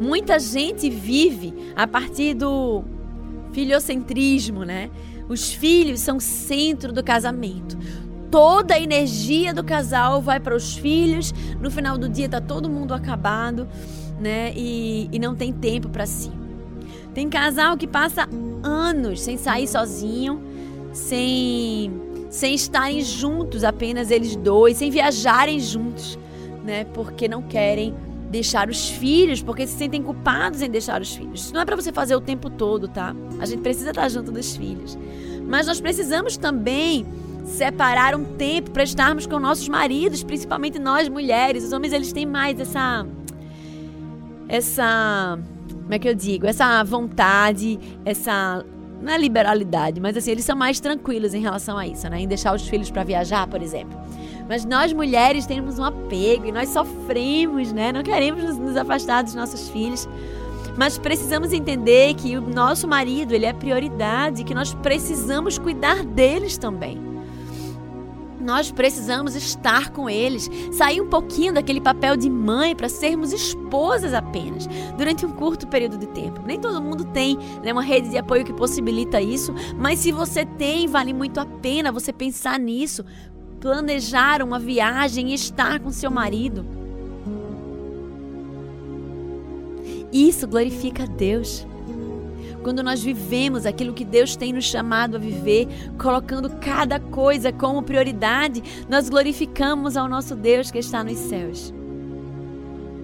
Muita 0.00 0.38
gente 0.38 0.88
vive 0.90 1.54
a 1.76 1.86
partir 1.86 2.34
do 2.34 2.82
filiocentrismo, 3.52 4.64
né? 4.64 4.90
Os 5.28 5.52
filhos 5.52 6.00
são 6.00 6.16
o 6.16 6.20
centro 6.20 6.92
do 6.92 7.04
casamento 7.04 7.78
toda 8.30 8.74
a 8.74 8.80
energia 8.80 9.52
do 9.52 9.64
casal 9.64 10.22
vai 10.22 10.38
para 10.38 10.54
os 10.54 10.76
filhos. 10.76 11.34
No 11.60 11.70
final 11.70 11.98
do 11.98 12.08
dia 12.08 12.28
tá 12.28 12.40
todo 12.40 12.70
mundo 12.70 12.94
acabado 12.94 13.66
né? 14.20 14.52
E, 14.54 15.08
e 15.10 15.18
não 15.18 15.34
tem 15.34 15.52
tempo 15.52 15.88
para 15.88 16.06
si. 16.06 16.30
Tem 17.14 17.28
casal 17.28 17.76
que 17.76 17.86
passa 17.86 18.28
anos 18.62 19.20
sem 19.22 19.36
sair 19.36 19.66
sozinho, 19.66 20.40
sem 20.92 21.90
sem 22.28 22.54
estarem 22.54 23.02
juntos, 23.02 23.64
apenas 23.64 24.08
eles 24.08 24.36
dois, 24.36 24.76
sem 24.76 24.88
viajarem 24.88 25.58
juntos, 25.58 26.16
né? 26.64 26.84
Porque 26.84 27.26
não 27.26 27.42
querem 27.42 27.92
deixar 28.30 28.68
os 28.68 28.88
filhos, 28.88 29.42
porque 29.42 29.66
se 29.66 29.76
sentem 29.76 30.00
culpados 30.00 30.62
em 30.62 30.70
deixar 30.70 31.02
os 31.02 31.12
filhos. 31.12 31.46
Isso 31.46 31.52
não 31.52 31.60
é 31.60 31.64
para 31.64 31.74
você 31.74 31.92
fazer 31.92 32.14
o 32.14 32.20
tempo 32.20 32.48
todo, 32.48 32.86
tá? 32.86 33.16
A 33.40 33.46
gente 33.46 33.60
precisa 33.60 33.90
estar 33.90 34.08
junto 34.08 34.30
dos 34.30 34.56
filhos. 34.56 34.96
Mas 35.44 35.66
nós 35.66 35.80
precisamos 35.80 36.36
também 36.36 37.04
separar 37.44 38.14
um 38.14 38.22
tempo 38.22 38.70
para 38.70 38.84
estarmos 38.84 39.26
com 39.26 39.40
nossos 39.40 39.68
maridos, 39.68 40.22
principalmente 40.22 40.78
nós 40.78 41.08
mulheres. 41.08 41.64
Os 41.64 41.72
homens 41.72 41.92
eles 41.92 42.12
têm 42.12 42.24
mais 42.24 42.60
essa 42.60 43.04
essa. 44.50 45.38
Como 45.70 45.94
é 45.94 45.98
que 45.98 46.08
eu 46.08 46.14
digo? 46.14 46.46
Essa 46.46 46.82
vontade, 46.82 47.78
essa. 48.04 48.64
Não 49.00 49.12
é 49.12 49.16
liberalidade, 49.16 49.98
mas 49.98 50.14
assim, 50.14 50.32
eles 50.32 50.44
são 50.44 50.54
mais 50.54 50.78
tranquilos 50.78 51.32
em 51.32 51.40
relação 51.40 51.78
a 51.78 51.86
isso, 51.86 52.08
né? 52.10 52.20
Em 52.20 52.28
deixar 52.28 52.54
os 52.54 52.68
filhos 52.68 52.90
para 52.90 53.02
viajar, 53.02 53.46
por 53.46 53.62
exemplo. 53.62 53.98
Mas 54.46 54.66
nós 54.66 54.92
mulheres 54.92 55.46
temos 55.46 55.78
um 55.78 55.84
apego 55.84 56.44
e 56.44 56.52
nós 56.52 56.68
sofremos, 56.68 57.72
né? 57.72 57.92
Não 57.92 58.02
queremos 58.02 58.58
nos 58.58 58.76
afastar 58.76 59.22
dos 59.22 59.34
nossos 59.34 59.70
filhos. 59.70 60.06
Mas 60.76 60.98
precisamos 60.98 61.52
entender 61.52 62.14
que 62.14 62.36
o 62.36 62.42
nosso 62.42 62.86
marido, 62.86 63.32
ele 63.32 63.46
é 63.46 63.52
prioridade, 63.52 64.44
que 64.44 64.54
nós 64.54 64.74
precisamos 64.74 65.58
cuidar 65.58 66.04
deles 66.04 66.58
também. 66.58 67.09
Nós 68.40 68.70
precisamos 68.70 69.34
estar 69.34 69.90
com 69.90 70.08
eles, 70.08 70.50
sair 70.72 71.00
um 71.00 71.08
pouquinho 71.08 71.52
daquele 71.52 71.80
papel 71.80 72.16
de 72.16 72.30
mãe 72.30 72.74
para 72.74 72.88
sermos 72.88 73.32
esposas 73.32 74.14
apenas, 74.14 74.66
durante 74.96 75.26
um 75.26 75.32
curto 75.32 75.66
período 75.66 75.98
de 75.98 76.06
tempo. 76.06 76.42
Nem 76.44 76.58
todo 76.58 76.80
mundo 76.80 77.04
tem 77.04 77.36
né, 77.62 77.72
uma 77.72 77.82
rede 77.82 78.08
de 78.08 78.18
apoio 78.18 78.44
que 78.44 78.52
possibilita 78.52 79.20
isso, 79.20 79.54
mas 79.76 79.98
se 79.98 80.10
você 80.10 80.44
tem, 80.44 80.86
vale 80.86 81.12
muito 81.12 81.38
a 81.38 81.46
pena 81.46 81.92
você 81.92 82.12
pensar 82.12 82.58
nisso, 82.58 83.04
planejar 83.60 84.42
uma 84.42 84.58
viagem 84.58 85.30
e 85.30 85.34
estar 85.34 85.78
com 85.80 85.90
seu 85.90 86.10
marido. 86.10 86.64
Isso 90.12 90.48
glorifica 90.48 91.04
a 91.04 91.06
Deus 91.06 91.66
quando 92.62 92.82
nós 92.82 93.02
vivemos 93.02 93.66
aquilo 93.66 93.92
que 93.92 94.04
Deus 94.04 94.36
tem 94.36 94.52
nos 94.52 94.64
chamado 94.64 95.16
a 95.16 95.18
viver, 95.18 95.66
colocando 95.98 96.50
cada 96.56 97.00
coisa 97.00 97.52
como 97.52 97.82
prioridade, 97.82 98.62
nós 98.88 99.08
glorificamos 99.08 99.96
ao 99.96 100.08
nosso 100.08 100.34
Deus 100.34 100.70
que 100.70 100.78
está 100.78 101.02
nos 101.02 101.18
céus. 101.18 101.72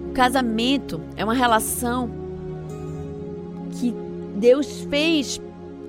O 0.09 0.13
casamento 0.13 1.01
é 1.15 1.23
uma 1.23 1.33
relação 1.33 2.09
que 3.79 3.93
Deus 4.35 4.81
fez 4.89 5.39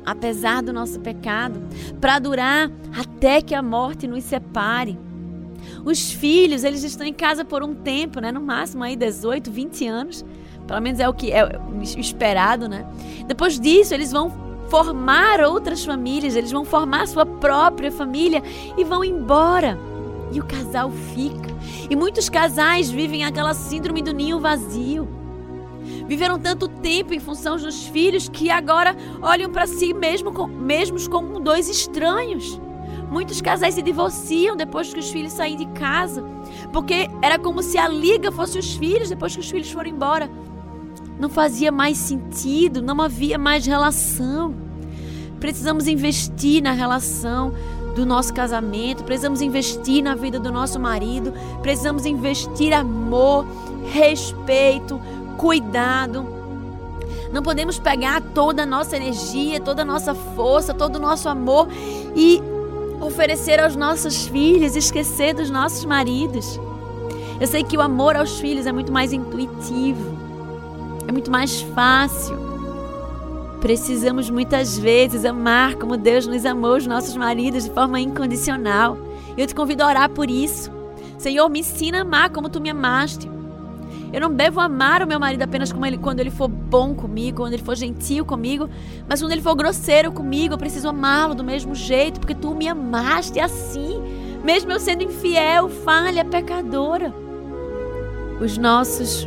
apesar 0.09 0.63
do 0.63 0.73
nosso 0.73 0.99
pecado, 1.01 1.61
para 2.01 2.19
durar 2.19 2.71
até 2.99 3.43
que 3.43 3.55
a 3.55 3.61
morte 3.61 4.07
nos 4.07 4.25
separe. 4.25 4.99
Os 5.85 6.11
filhos, 6.11 6.65
eles 6.65 6.83
estão 6.83 7.07
em 7.07 7.13
casa 7.13 7.45
por 7.45 7.63
um 7.63 7.75
tempo, 7.75 8.19
né? 8.19 8.33
No 8.33 8.41
máximo 8.41 8.83
aí 8.83 8.97
18, 8.97 9.51
20 9.51 9.87
anos. 9.87 10.25
Pelo 10.69 10.83
menos 10.83 11.01
é 11.01 11.09
o 11.09 11.15
que 11.15 11.33
é 11.33 11.49
esperado, 11.97 12.69
né? 12.69 12.87
Depois 13.27 13.59
disso, 13.59 13.95
eles 13.95 14.13
vão 14.13 14.31
formar 14.69 15.41
outras 15.41 15.83
famílias, 15.83 16.37
eles 16.37 16.53
vão 16.53 16.63
formar 16.63 17.09
sua 17.09 17.25
própria 17.25 17.91
família 17.91 18.43
e 18.77 18.85
vão 18.85 19.03
embora. 19.03 19.79
E 20.31 20.39
o 20.39 20.45
casal 20.45 20.91
fica. 20.91 21.57
E 21.89 21.97
muitos 21.97 22.29
casais 22.29 22.91
vivem 22.91 23.25
aquela 23.25 23.55
síndrome 23.55 24.03
do 24.03 24.13
ninho 24.13 24.39
vazio. 24.39 25.09
Viveram 26.07 26.39
tanto 26.39 26.69
tempo 26.69 27.15
em 27.15 27.19
função 27.19 27.57
dos 27.57 27.87
filhos 27.87 28.29
que 28.29 28.51
agora 28.51 28.95
olham 29.23 29.51
para 29.51 29.67
si 29.67 29.95
mesmo, 29.95 30.47
mesmos 30.49 31.09
como 31.09 31.41
dois 31.41 31.67
estranhos. 31.67 32.61
Muitos 33.11 33.41
casais 33.41 33.75
se 33.75 33.81
divorciam 33.81 34.55
depois 34.55 34.93
que 34.93 35.01
os 35.01 35.11
filhos 35.11 35.33
saem 35.33 35.57
de 35.57 35.65
casa, 35.69 36.23
porque 36.75 37.09
era 37.23 37.39
como 37.39 37.63
se 37.63 37.79
a 37.79 37.89
liga 37.89 38.31
fosse 38.31 38.59
os 38.59 38.77
filhos 38.77 39.09
depois 39.09 39.35
que 39.35 39.41
os 39.41 39.51
filhos 39.51 39.71
foram 39.71 39.89
embora 39.89 40.31
não 41.19 41.29
fazia 41.29 41.73
mais 41.73 41.99
sentido, 41.99 42.81
não 42.81 43.01
havia 43.01 43.37
mais 43.39 43.67
relação. 43.67 44.55
Precisamos 45.41 45.87
investir 45.87 46.63
na 46.63 46.73
relação 46.73 47.53
do 47.95 48.07
nosso 48.07 48.33
casamento, 48.33 49.03
precisamos 49.03 49.41
investir 49.41 50.03
na 50.03 50.15
vida 50.15 50.39
do 50.39 50.53
nosso 50.53 50.79
marido, 50.79 51.33
precisamos 51.63 52.07
investir 52.07 52.73
amor, 52.73 53.45
respeito, 53.93 55.01
cuidado. 55.37 56.27
Não 57.33 57.43
podemos 57.43 57.79
pegar 57.79 58.23
toda 58.35 58.63
a 58.63 58.67
nossa 58.67 58.97
energia, 58.97 59.61
toda 59.61 59.83
a 59.83 59.85
nossa 59.85 60.15
força, 60.15 60.73
todo 60.73 60.97
o 60.97 61.01
nosso 61.01 61.29
amor 61.29 61.69
e 62.17 62.41
oferecer 63.01 63.61
aos 63.61 63.77
nossos 63.77 64.27
filhos, 64.27 64.77
esquecer 64.77 65.35
dos 65.35 65.51
nossos 65.51 65.85
maridos. 65.85 66.59
Eu 67.41 67.47
sei 67.47 67.63
que 67.63 67.77
o 67.77 67.81
amor 67.81 68.17
aos 68.17 68.41
filhos 68.41 68.67
é 68.67 68.73
muito 68.73 68.93
mais 68.93 69.13
intuitivo. 69.13 70.18
É 71.09 71.13
muito 71.13 71.31
mais 71.31 71.63
fácil. 71.75 72.37
Precisamos 73.63 74.29
muitas 74.29 74.79
vezes 74.79 75.25
amar 75.25 75.75
como 75.77 75.97
Deus 75.97 76.27
nos 76.27 76.45
amou 76.45 76.77
os 76.77 76.87
nossos 76.87 77.17
maridos 77.17 77.65
de 77.65 77.71
forma 77.71 77.99
incondicional. 77.99 78.99
Eu 79.35 79.47
te 79.47 79.55
convido 79.55 79.83
a 79.83 79.87
orar 79.87 80.11
por 80.11 80.31
isso. 80.31 80.71
Senhor, 81.17 81.49
me 81.49 81.61
ensina 81.61 81.99
a 81.99 82.03
amar 82.03 82.29
como 82.29 82.51
tu 82.51 82.61
me 82.61 82.69
amaste. 82.69 83.27
Eu 84.13 84.21
não 84.21 84.35
devo 84.35 84.61
amar 84.61 85.03
o 85.03 85.07
meu 85.07 85.19
marido 85.19 85.43
apenas 85.43 85.73
ele, 85.87 85.97
quando 85.97 86.21
ele 86.21 86.31
for 86.31 86.47
bom 86.47 86.95
comigo, 86.95 87.39
quando 87.39 87.55
ele 87.55 87.63
for 87.63 87.75
gentil 87.75 88.25
comigo, 88.25 88.69
mas 89.09 89.21
quando 89.23 89.33
ele 89.33 89.43
for 89.43 89.55
grosseiro 89.55 90.13
comigo, 90.13 90.55
eu 90.55 90.59
preciso 90.59 90.89
amá-lo 90.89 91.35
do 91.35 91.43
mesmo 91.43 91.75
jeito, 91.75 92.21
porque 92.21 92.35
tu 92.35 92.55
me 92.55 92.69
amaste 92.69 93.41
assim, 93.41 94.01
mesmo 94.45 94.73
eu 94.73 94.81
sendo 94.81 95.05
infiel, 95.05 95.71
falha, 95.71 96.25
pecadora. 96.25 97.15
Os 98.41 98.57
nossos 98.57 99.27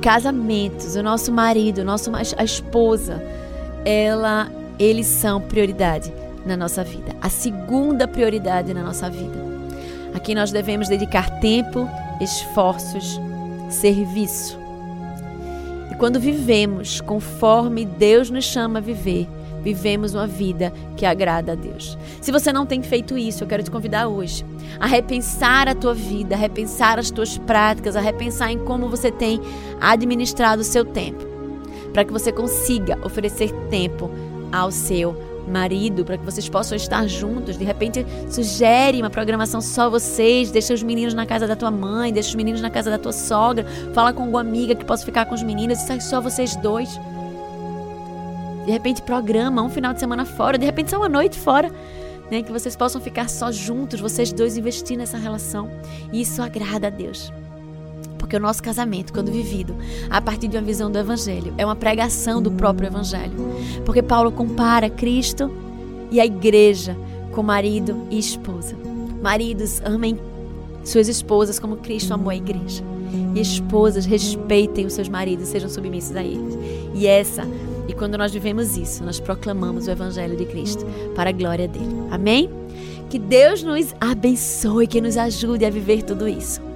casamentos, 0.00 0.96
o 0.96 1.02
nosso 1.02 1.32
marido, 1.32 1.82
o 1.82 1.84
nosso, 1.84 2.10
a 2.14 2.44
esposa, 2.44 3.22
ela, 3.84 4.50
eles 4.78 5.06
são 5.06 5.40
prioridade 5.40 6.12
na 6.44 6.56
nossa 6.56 6.82
vida. 6.82 7.14
A 7.20 7.28
segunda 7.28 8.08
prioridade 8.08 8.72
na 8.74 8.82
nossa 8.82 9.08
vida. 9.10 9.38
Aqui 10.14 10.34
nós 10.34 10.50
devemos 10.50 10.88
dedicar 10.88 11.40
tempo, 11.40 11.88
esforços, 12.20 13.20
serviço. 13.68 14.58
E 15.90 15.94
quando 15.94 16.18
vivemos 16.18 17.00
conforme 17.00 17.84
Deus 17.84 18.30
nos 18.30 18.44
chama 18.44 18.78
a 18.78 18.82
viver, 18.82 19.28
vivemos 19.62 20.14
uma 20.14 20.26
vida 20.26 20.72
que 20.96 21.06
agrada 21.06 21.52
a 21.52 21.54
Deus. 21.54 21.96
Se 22.20 22.32
você 22.32 22.52
não 22.52 22.66
tem 22.66 22.82
feito 22.82 23.16
isso, 23.16 23.44
eu 23.44 23.48
quero 23.48 23.62
te 23.62 23.70
convidar 23.70 24.08
hoje 24.08 24.44
a 24.78 24.86
repensar 24.86 25.68
a 25.68 25.74
tua 25.74 25.94
vida, 25.94 26.34
a 26.34 26.38
repensar 26.38 26.98
as 26.98 27.10
tuas 27.10 27.38
práticas, 27.38 27.96
a 27.96 28.00
repensar 28.00 28.50
em 28.50 28.58
como 28.58 28.88
você 28.88 29.10
tem 29.10 29.40
administrado 29.80 30.62
o 30.62 30.64
seu 30.64 30.84
tempo, 30.84 31.24
para 31.92 32.04
que 32.04 32.12
você 32.12 32.32
consiga 32.32 32.98
oferecer 33.04 33.52
tempo 33.68 34.10
ao 34.52 34.70
seu 34.70 35.30
marido, 35.50 36.04
para 36.04 36.16
que 36.16 36.24
vocês 36.24 36.48
possam 36.48 36.76
estar 36.76 37.06
juntos. 37.06 37.58
De 37.58 37.64
repente, 37.64 38.06
sugere 38.30 39.00
uma 39.00 39.10
programação 39.10 39.60
só 39.60 39.90
vocês, 39.90 40.50
deixa 40.50 40.72
os 40.72 40.82
meninos 40.82 41.12
na 41.12 41.26
casa 41.26 41.46
da 41.46 41.56
tua 41.56 41.70
mãe, 41.70 42.12
deixa 42.12 42.30
os 42.30 42.34
meninos 42.34 42.60
na 42.60 42.70
casa 42.70 42.90
da 42.90 42.98
tua 42.98 43.12
sogra, 43.12 43.66
fala 43.92 44.12
com 44.12 44.22
alguma 44.22 44.40
amiga 44.40 44.74
que 44.74 44.84
possa 44.84 45.04
ficar 45.04 45.26
com 45.26 45.34
os 45.34 45.42
meninos, 45.42 45.78
sai 45.78 46.00
só 46.00 46.20
vocês 46.20 46.56
dois. 46.56 46.98
De 48.70 48.72
repente, 48.72 49.02
programa 49.02 49.64
um 49.64 49.68
final 49.68 49.92
de 49.92 49.98
semana 49.98 50.24
fora, 50.24 50.56
de 50.56 50.64
repente, 50.64 50.92
só 50.92 50.96
uma 50.96 51.08
noite 51.08 51.36
fora. 51.36 51.72
Né, 52.30 52.40
que 52.40 52.52
vocês 52.52 52.76
possam 52.76 53.00
ficar 53.00 53.28
só 53.28 53.50
juntos, 53.50 53.98
vocês 53.98 54.32
dois 54.32 54.56
investir 54.56 54.96
nessa 54.96 55.18
relação. 55.18 55.68
E 56.12 56.20
isso 56.20 56.40
agrada 56.40 56.86
a 56.86 56.90
Deus. 56.90 57.32
Porque 58.16 58.36
o 58.36 58.38
nosso 58.38 58.62
casamento, 58.62 59.12
quando 59.12 59.32
vivido 59.32 59.74
a 60.08 60.20
partir 60.20 60.46
de 60.46 60.56
uma 60.56 60.62
visão 60.62 60.88
do 60.88 60.96
Evangelho, 60.96 61.52
é 61.58 61.66
uma 61.66 61.74
pregação 61.74 62.40
do 62.40 62.52
próprio 62.52 62.86
Evangelho. 62.86 63.32
Porque 63.84 64.00
Paulo 64.04 64.30
compara 64.30 64.88
Cristo 64.88 65.50
e 66.08 66.20
a 66.20 66.24
igreja 66.24 66.96
com 67.32 67.42
marido 67.42 68.06
e 68.08 68.20
esposa. 68.20 68.76
Maridos, 69.20 69.82
amem 69.84 70.16
suas 70.84 71.08
esposas 71.08 71.58
como 71.58 71.78
Cristo 71.78 72.14
amou 72.14 72.30
a 72.30 72.36
igreja. 72.36 72.84
E 73.34 73.40
esposas, 73.40 74.06
respeitem 74.06 74.86
os 74.86 74.92
seus 74.92 75.08
maridos, 75.08 75.48
sejam 75.48 75.68
submissos 75.68 76.14
a 76.14 76.22
eles. 76.22 76.56
E 76.94 77.08
essa 77.08 77.44
e 77.90 77.92
quando 77.92 78.16
nós 78.16 78.32
vivemos 78.32 78.76
isso, 78.76 79.02
nós 79.02 79.18
proclamamos 79.18 79.88
o 79.88 79.90
Evangelho 79.90 80.36
de 80.36 80.46
Cristo 80.46 80.86
para 81.16 81.30
a 81.30 81.32
glória 81.32 81.66
dele. 81.66 82.06
Amém? 82.10 82.48
Que 83.10 83.18
Deus 83.18 83.64
nos 83.64 83.92
abençoe, 84.00 84.86
que 84.86 85.00
nos 85.00 85.16
ajude 85.16 85.64
a 85.64 85.70
viver 85.70 86.04
tudo 86.04 86.28
isso. 86.28 86.69